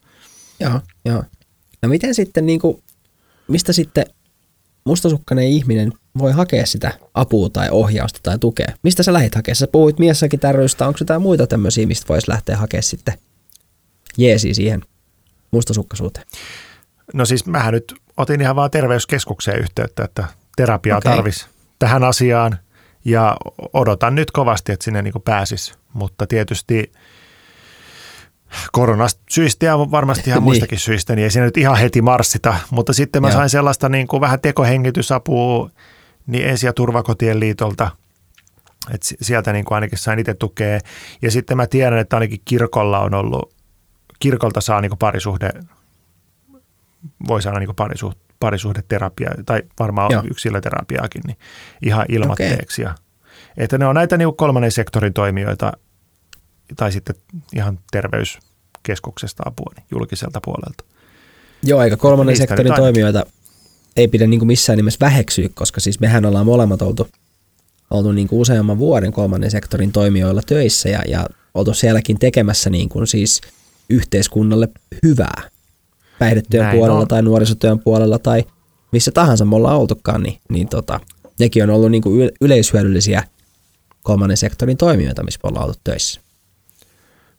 [0.61, 1.25] Joo, joo.
[1.83, 2.83] No miten sitten, niin kuin,
[3.49, 4.07] mistä sitten
[4.85, 8.75] mustasukkainen ihminen voi hakea sitä apua tai ohjausta tai tukea?
[8.83, 9.57] Mistä sä lähit hakemaan?
[9.57, 13.15] Sä puhuit miessäkin tärryistä, onko jotain muita tämmöisiä, mistä voisi lähteä hakemaan sitten
[14.19, 14.81] jeesi siihen
[15.51, 16.27] mustasukkaisuuteen?
[17.15, 20.25] No siis mähän nyt otin ihan vaan terveyskeskukseen yhteyttä, että
[20.57, 21.17] terapiaa okay.
[21.17, 21.47] tarvis
[21.81, 22.59] tähän asiaan
[23.05, 23.37] ja
[23.73, 26.93] odotan nyt kovasti, että sinne niin pääsisi mutta tietysti
[28.73, 30.45] koronasyistä ja varmasti ihan niin.
[30.45, 33.37] muistakin syistä, niin ei siinä nyt ihan heti marssita, mutta sitten mä Joo.
[33.37, 35.71] sain sellaista niin kuin vähän tekohengitysapua
[36.27, 37.91] niin ensi- ja turvakotien liitolta,
[38.95, 40.79] että sieltä niin kuin ainakin sain itse tukea.
[41.23, 43.55] Ja sitten mä tiedän, että ainakin kirkolla on ollut,
[44.19, 45.51] kirkolta saa niin kuin parisuhde
[47.29, 50.23] voi saada niin parisuht, parisuhdeterapiaa tai varmaan Joo.
[50.31, 51.39] yksilöterapiaakin niin
[51.83, 52.83] ihan ilmatteeksi.
[52.83, 52.95] Okay.
[53.57, 55.73] että ne on näitä niin kolmannen sektorin toimijoita
[56.77, 57.15] tai sitten
[57.57, 60.85] ihan terveyskeskuksesta apua niin julkiselta puolelta.
[61.63, 63.23] Joo, eikä kolmannen Niistä sektorin toimijoita
[63.97, 67.09] ei pidä niin kuin missään nimessä väheksyä, koska siis mehän ollaan molemmat oltu,
[67.91, 72.89] oltu niin kuin useamman vuoden kolmannen sektorin toimijoilla töissä ja, ja oltu sielläkin tekemässä niin
[72.89, 73.41] kuin siis
[73.91, 74.69] yhteiskunnalle
[75.03, 75.51] hyvää
[76.21, 77.09] päihdetyön Näin puolella on.
[77.09, 78.45] tai nuorisotyön puolella tai
[78.93, 81.01] missä tahansa me ollaan oltukaan, niin, niin tota,
[81.39, 83.23] nekin on ollut niin kuin yleishyödyllisiä
[84.03, 86.21] kolmannen sektorin toimijoita, missä me ollaan oltu töissä.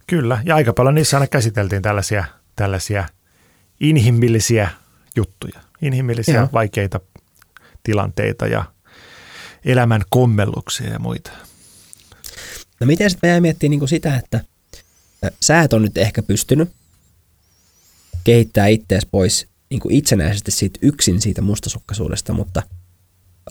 [0.07, 2.23] Kyllä, ja aika paljon niissä aina käsiteltiin tällaisia,
[2.55, 3.05] tällaisia
[3.79, 4.69] inhimillisiä
[5.15, 6.49] juttuja, inhimillisiä Joo.
[6.53, 6.99] vaikeita
[7.83, 8.65] tilanteita ja
[9.65, 11.31] elämän kommelluksia ja muita.
[12.79, 14.41] No miten sitten meidän miettii niin kuin sitä, että
[15.41, 16.69] sä et on nyt ehkä pystynyt
[18.23, 22.61] kehittää ittees pois niin kuin itsenäisesti siitä yksin siitä mustasukkaisuudesta, mutta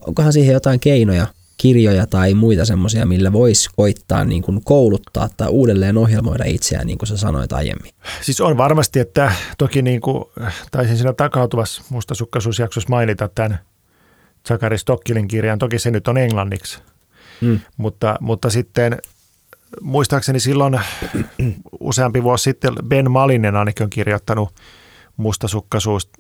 [0.06, 5.48] onkohan siihen jotain keinoja, kirjoja tai muita semmoisia, millä voisi koittaa niin kuin kouluttaa tai
[5.48, 7.92] uudelleen ohjelmoida itseään, niin kuin sä sanoit aiemmin?
[8.22, 10.24] Siis on varmasti, että toki niin kuin,
[10.70, 13.58] taisin siinä takautuvassa mustasukkaisuusjaksossa mainita tämän
[14.48, 16.78] Zakari Stokkilin kirjan, toki se nyt on englanniksi,
[17.40, 17.60] hmm.
[17.76, 18.98] mutta, mutta sitten
[19.80, 20.80] muistaakseni silloin
[21.80, 24.54] useampi vuosi sitten Ben Malinen ainakin on kirjoittanut
[25.16, 26.10] mustasukkaisuus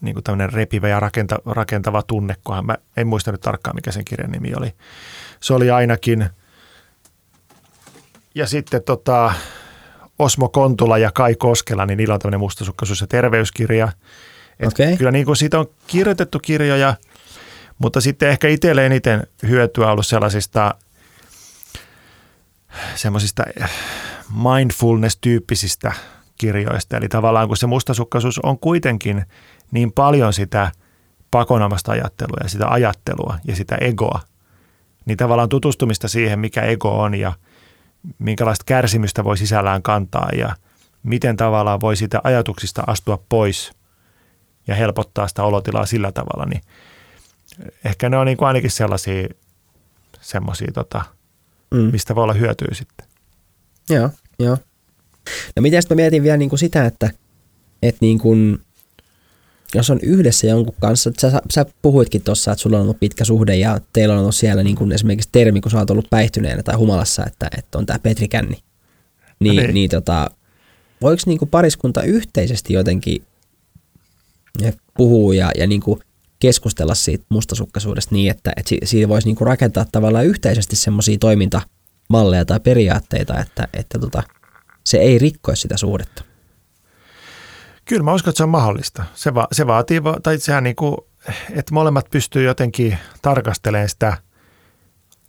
[0.00, 3.92] niin kuin tämmöinen repivä ja rakenta, rakentava tunne, kunhan mä en muista nyt tarkkaan, mikä
[3.92, 4.74] sen kirjan nimi oli.
[5.40, 6.30] Se oli ainakin.
[8.34, 9.34] Ja sitten tota,
[10.18, 13.88] Osmo Kontula ja Kai Koskela, niin niillä on tämmöinen mustasukkaisuus ja terveyskirja.
[14.60, 14.96] Et okay.
[14.96, 16.94] Kyllä niin kuin siitä on kirjoitettu kirjoja,
[17.78, 20.74] mutta sitten ehkä itselle eniten hyötyä ollut sellaisista
[22.94, 23.44] semmoisista
[24.42, 25.92] mindfulness-tyyppisistä
[26.38, 26.96] kirjoista.
[26.96, 29.24] Eli tavallaan kun se mustasukkaisuus on kuitenkin
[29.70, 30.72] niin paljon sitä
[31.30, 34.20] pakonomasta ajattelua ja sitä ajattelua ja sitä egoa,
[35.04, 37.32] niin tavallaan tutustumista siihen, mikä ego on ja
[38.18, 40.56] minkälaista kärsimystä voi sisällään kantaa ja
[41.02, 43.72] miten tavallaan voi sitä ajatuksista astua pois
[44.66, 46.60] ja helpottaa sitä olotilaa sillä tavalla, niin
[47.84, 49.28] ehkä ne on niin kuin ainakin sellaisia
[50.20, 51.04] semmoisia, tota,
[51.76, 51.90] mm.
[51.92, 53.06] mistä voi olla hyötyä sitten.
[53.90, 54.58] Joo, joo.
[55.56, 57.10] No miten sitten mietin vielä niin kuin sitä, että,
[57.82, 58.58] että niin kuin,
[59.74, 63.56] jos on yhdessä jonkun kanssa, sä, sä puhuitkin tuossa, että sulla on ollut pitkä suhde
[63.56, 66.76] ja teillä on ollut siellä niin kuin esimerkiksi termi, kun sä oot ollut päihtyneenä tai
[66.76, 68.58] humalassa, että, että on tämä Petrikänni.
[69.40, 69.74] Niin, no niin.
[69.74, 70.30] niin tota,
[71.02, 73.22] voiko niin kuin pariskunta yhteisesti jotenkin
[74.96, 76.00] puhua ja, ja niin kuin
[76.38, 82.44] keskustella siitä mustasukkaisuudesta niin, että, että siitä voisi niin kuin rakentaa tavallaan yhteisesti semmoisia toimintamalleja
[82.44, 84.22] tai periaatteita, että, että tota,
[84.84, 86.24] se ei rikkoisi sitä suhdetta.
[87.84, 89.04] Kyllä mä uskon, että se on mahdollista.
[89.14, 90.96] Se, va, se vaatii, tai sehän niin kuin,
[91.50, 94.16] että molemmat pystyy jotenkin tarkastelemaan sitä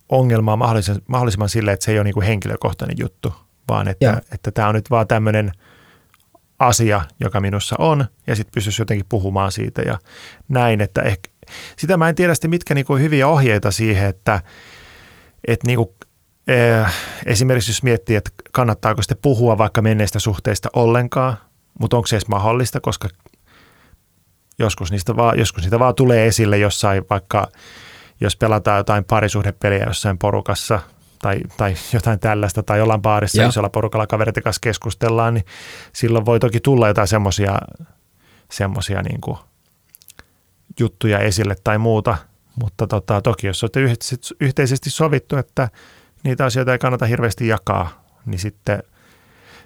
[0.09, 3.33] ongelmaa mahdollisimman, mahdollisimman sille, että se ei ole niin kuin henkilökohtainen juttu,
[3.69, 5.51] vaan että, että tämä on nyt vaan tämmöinen
[6.59, 9.99] asia, joka minussa on, ja sitten pystyisi jotenkin puhumaan siitä ja
[10.47, 11.29] näin, että ehkä,
[11.77, 14.41] sitä mä en tiedä sitten mitkä niin kuin hyviä ohjeita siihen, että,
[15.47, 15.89] että niin kuin,
[16.47, 16.85] eh,
[17.25, 21.37] esimerkiksi jos miettii, että kannattaako sitten puhua vaikka menneistä suhteista ollenkaan,
[21.79, 23.09] mutta onko se edes mahdollista, koska
[24.59, 27.47] joskus niistä, vaan, joskus niitä vaan tulee esille jossain vaikka,
[28.21, 30.79] jos pelataan jotain parisuhdepeliä jossain porukassa
[31.21, 35.45] tai, tai jotain tällaista, tai jollain baarissa, jos ollaan porukalla kavereiden kanssa keskustellaan, niin
[35.93, 37.57] silloin voi toki tulla jotain semmoisia
[38.51, 39.37] semmosia niin
[40.79, 42.17] juttuja esille tai muuta,
[42.55, 43.79] mutta tota, toki jos olette
[44.41, 45.69] yhteisesti sovittu, että
[46.23, 48.83] niitä asioita ei kannata hirveästi jakaa, niin sitten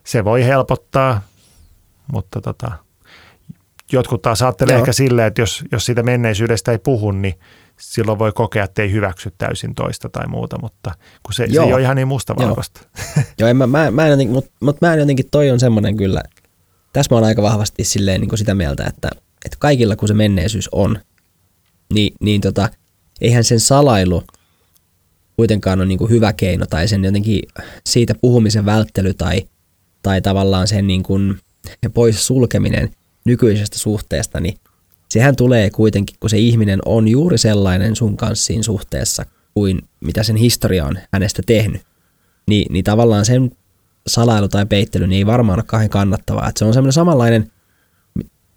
[0.04, 1.22] se voi helpottaa.
[2.12, 2.72] Mutta tota,
[3.92, 7.40] jotkut taas ajattelee ehkä silleen, että jos, jos siitä menneisyydestä ei puhu, niin
[7.82, 10.92] silloin voi kokea, että ei hyväksy täysin toista tai muuta, mutta
[11.24, 12.82] kun se, se ei ole ihan niin mustavalkoista.
[13.16, 15.60] Joo, Joo en mä, mä, mä en jotenkin, mutta, mutta mä en jotenkin, toi on
[15.60, 16.24] semmoinen kyllä,
[16.94, 19.10] tässä mä oon aika vahvasti silleen niin kuin sitä mieltä, että,
[19.46, 21.00] että kaikilla kun se menneisyys on,
[21.94, 22.70] niin, niin tota,
[23.22, 24.24] eihän sen salailu
[25.36, 27.42] kuitenkaan ole niin kuin hyvä keino tai sen jotenkin
[27.86, 29.48] siitä puhumisen välttely tai,
[30.04, 31.36] tai tavallaan sen niin kuin–
[31.94, 32.92] pois sulkeminen
[33.26, 34.58] nykyisestä suhteesta, niin
[35.12, 40.24] sehän tulee kuitenkin, kun se ihminen on juuri sellainen sun kanssa siinä suhteessa kuin mitä
[40.24, 41.82] sen historia on hänestä tehnyt.
[42.48, 43.52] Ni, niin tavallaan sen
[44.08, 46.50] salailu tai peittely niin ei varmaan ole kahden kannattavaa.
[46.50, 47.52] Että se on semmoinen samanlainen,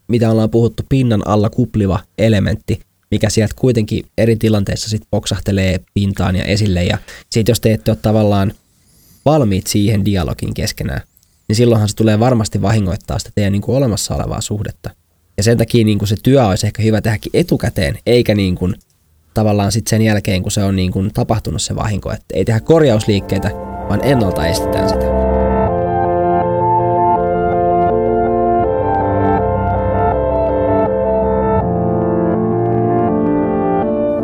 [0.09, 2.80] mitä ollaan puhuttu, pinnan alla kupliva elementti,
[3.11, 6.84] mikä sieltä kuitenkin eri tilanteissa sitten poksahtelee pintaan ja esille.
[6.84, 6.98] Ja
[7.30, 8.52] sitten jos te ette ole tavallaan
[9.24, 11.00] valmiit siihen dialogin keskenään,
[11.48, 14.90] niin silloinhan se tulee varmasti vahingoittaa sitä teidän niin kuin olemassa olevaa suhdetta.
[15.37, 18.74] Ja sen takia niin kuin se työ olisi ehkä hyvä tehdäkin etukäteen, eikä niin kuin
[19.35, 22.12] tavallaan sitten sen jälkeen, kun se on niin kuin tapahtunut se vahinko.
[22.12, 23.51] Että ei tehdä korjausliikkeitä,
[23.89, 25.05] vaan ennalta estetään sitä.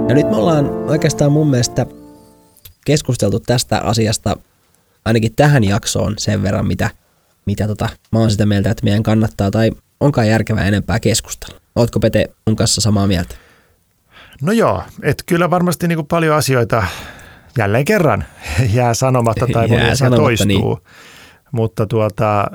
[0.08, 1.86] Ja nyt me ollaan oikeastaan mun mielestä
[2.84, 4.36] keskusteltu tästä asiasta
[5.04, 6.90] ainakin tähän jaksoon sen verran, mitä,
[7.46, 9.70] mitä tota, mä oon sitä mieltä, että meidän kannattaa tai
[10.01, 11.61] onkaan järkevää enempää keskustella.
[11.76, 13.34] Ootko Pete mun kanssa samaa mieltä?
[14.42, 16.82] No joo, että kyllä varmasti niin paljon asioita
[17.59, 18.24] jälleen kerran
[18.74, 20.46] jää sanomatta tai Jää sanomatta, toistuu.
[20.74, 20.90] niin.
[21.53, 22.51] Mutta tuota,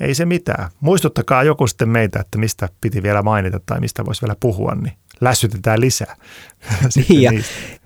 [0.00, 0.70] ei se mitään.
[0.80, 4.92] Muistuttakaa joku sitten meitä, että mistä piti vielä mainita tai mistä voisi vielä puhua, niin
[5.20, 6.16] lässytetään lisää.
[7.08, 7.32] Niin ja,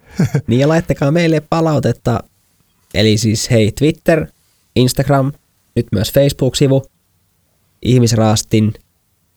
[0.46, 2.20] niin ja laittakaa meille palautetta.
[2.94, 4.26] Eli siis hei Twitter,
[4.76, 5.32] Instagram,
[5.74, 6.86] nyt myös Facebook-sivu,
[7.82, 8.74] Ihmisraastin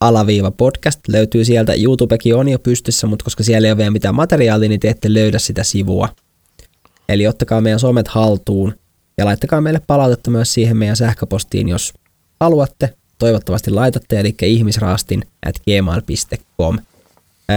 [0.00, 1.74] alaviiva podcast löytyy sieltä.
[1.74, 5.14] YouTubekin on jo pystyssä, mutta koska siellä ei ole vielä mitään materiaalia, niin te ette
[5.14, 6.08] löydä sitä sivua.
[7.08, 8.74] Eli ottakaa meidän somet haltuun
[9.18, 11.94] ja laittakaa meille palautetta myös siihen meidän sähköpostiin, jos
[12.40, 12.94] haluatte.
[13.18, 16.78] Toivottavasti laitatte, eli ihmisraastin at gmail.com.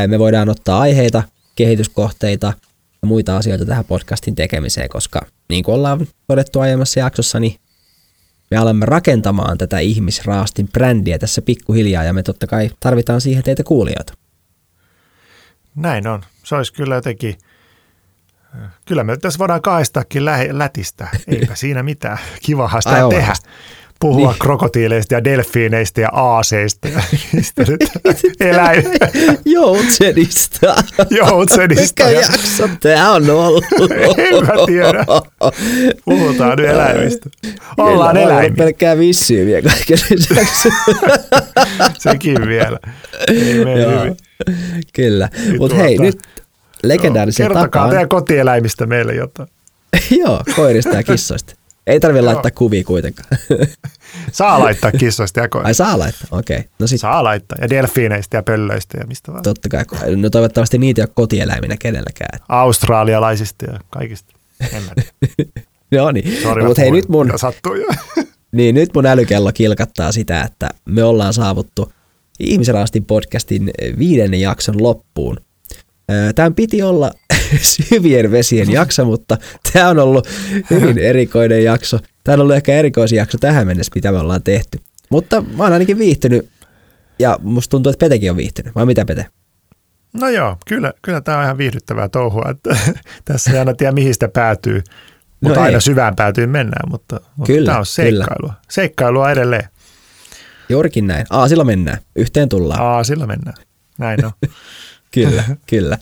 [0.08, 1.24] Me voidaan ottaa aiheita,
[1.56, 2.54] kehityskohteita
[3.02, 7.56] ja muita asioita tähän podcastin tekemiseen, koska niin kuin ollaan todettu aiemmassa jaksossa, niin
[8.52, 13.64] me alamme rakentamaan tätä ihmisraastin brändiä tässä pikkuhiljaa ja me totta kai tarvitaan siihen teitä
[13.64, 14.14] kuulijoita.
[15.76, 16.24] Näin on.
[16.44, 17.36] Se olisi kyllä jotenkin,
[18.86, 21.08] kyllä me tässä voidaan kahdestakin lä- lätistä.
[21.28, 22.18] Eipä siinä mitään.
[22.42, 23.06] Kivahan sitä Ai tehdä.
[23.18, 23.50] oikeasti.
[24.00, 24.40] Puhua Niin.
[24.40, 27.02] krokotiileista ja delfiineistä ja aaseista ja
[27.34, 27.90] mistä nyt
[28.40, 28.84] eläin,
[29.46, 30.76] Joutsenista.
[31.18, 32.04] joutsenista.
[32.04, 33.66] Mikä Ja, jakso tää on ollut?
[34.18, 35.06] en mä tiedä.
[36.06, 37.30] Puhutaan nyt eläimistä.
[37.78, 38.56] Ollaan Kyllä, eläimiä.
[38.58, 40.70] pelkkää vissyymiä kaiken lisäksi.
[42.00, 42.80] Sekin vielä.
[43.28, 44.18] Ei mene hyvin.
[44.94, 45.30] Kyllä.
[45.46, 46.20] Niin Mutta hei, tuota- nyt
[46.84, 47.90] legendaarisen Kertokaa tapaan.
[47.90, 49.50] teidän kotieläimistä meille jotain.
[50.20, 51.54] Joo, koirista ja kissoista.
[51.88, 53.30] Ei tarvi laittaa kuvia kuitenkaan.
[54.32, 55.68] Saa laittaa kissoista ja koirista.
[55.68, 56.58] Ai saa laittaa, okei.
[56.58, 56.70] Okay.
[56.80, 57.58] No sit Saa laittaa.
[57.62, 59.44] Ja delfiineistä ja pöllöistä ja mistä vaan.
[59.44, 60.16] totta kai.
[60.16, 62.40] No toivottavasti niitä ei ole kotieläiminä kenelläkään.
[62.50, 64.34] Australialaisista ja kaikista.
[64.74, 64.92] En mä.
[65.92, 67.88] No niin, Sori, no, mutta hei nyt mun, Sattuu jo.
[68.52, 71.92] niin, nyt mun älykello kilkattaa sitä, että me ollaan saavuttu
[72.40, 75.38] Ihmisraastin podcastin viidennen jakson loppuun.
[76.36, 77.12] Tämän piti olla
[77.62, 79.38] syvien vesien jakso, mutta
[79.74, 80.28] tämä on ollut
[80.70, 82.00] hyvin erikoinen jakso.
[82.24, 84.80] Tämä on ollut ehkä erikoisin jakso tähän mennessä, mitä me ollaan tehty.
[85.10, 86.50] Mutta mä oon ainakin viihtynyt
[87.20, 88.76] ja musta tuntuu, että Petekin on viihtynyt.
[88.76, 89.26] Vai mitä Pete?
[90.14, 92.44] No joo, kyllä, kyllä tämä on ihan viihdyttävää touhua.
[92.50, 92.78] Että
[93.26, 94.84] tässä ei aina tiedä, mihin sitä päätyy.
[95.42, 95.82] Mutta No aina ei.
[95.82, 98.54] syvään päätyy mennään, mutta, mutta Kyllä, tämä on seikkailua.
[98.70, 99.64] Seikkailua edelleen.
[100.70, 101.26] Juurikin näin.
[101.30, 101.98] Aa, sillä mennään.
[102.16, 102.82] Yhteen tullaan.
[102.82, 103.58] Aa, sillä mennään.
[103.98, 104.32] Näin on.
[105.16, 105.98] Kyllä, kyllä.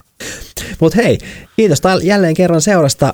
[0.79, 1.17] Mutta hei,
[1.55, 3.13] kiitos jälleen kerran seurasta.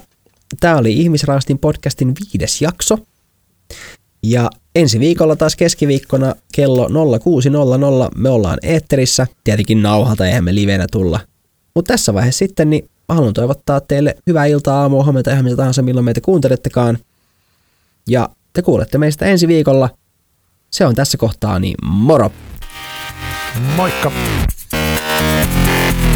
[0.59, 2.97] Tämä oli Ihmisraastin podcastin viides jakso.
[4.23, 6.91] Ja ensi viikolla taas keskiviikkona kello 06.00
[8.15, 9.27] me ollaan eetterissä.
[9.43, 11.19] Tietenkin nauhalta, eihän me livenä tulla.
[11.75, 15.81] Mutta tässä vaiheessa sitten niin haluan toivottaa teille hyvää iltaa, aamua, huomenta, ihan mitä tahansa,
[15.81, 16.97] milloin meitä kuuntelettekaan.
[18.07, 19.89] Ja te kuulette meistä ensi viikolla.
[20.71, 22.31] Se on tässä kohtaa, niin moro!
[23.75, 24.11] Moikka!
[25.19, 26.09] Thank you.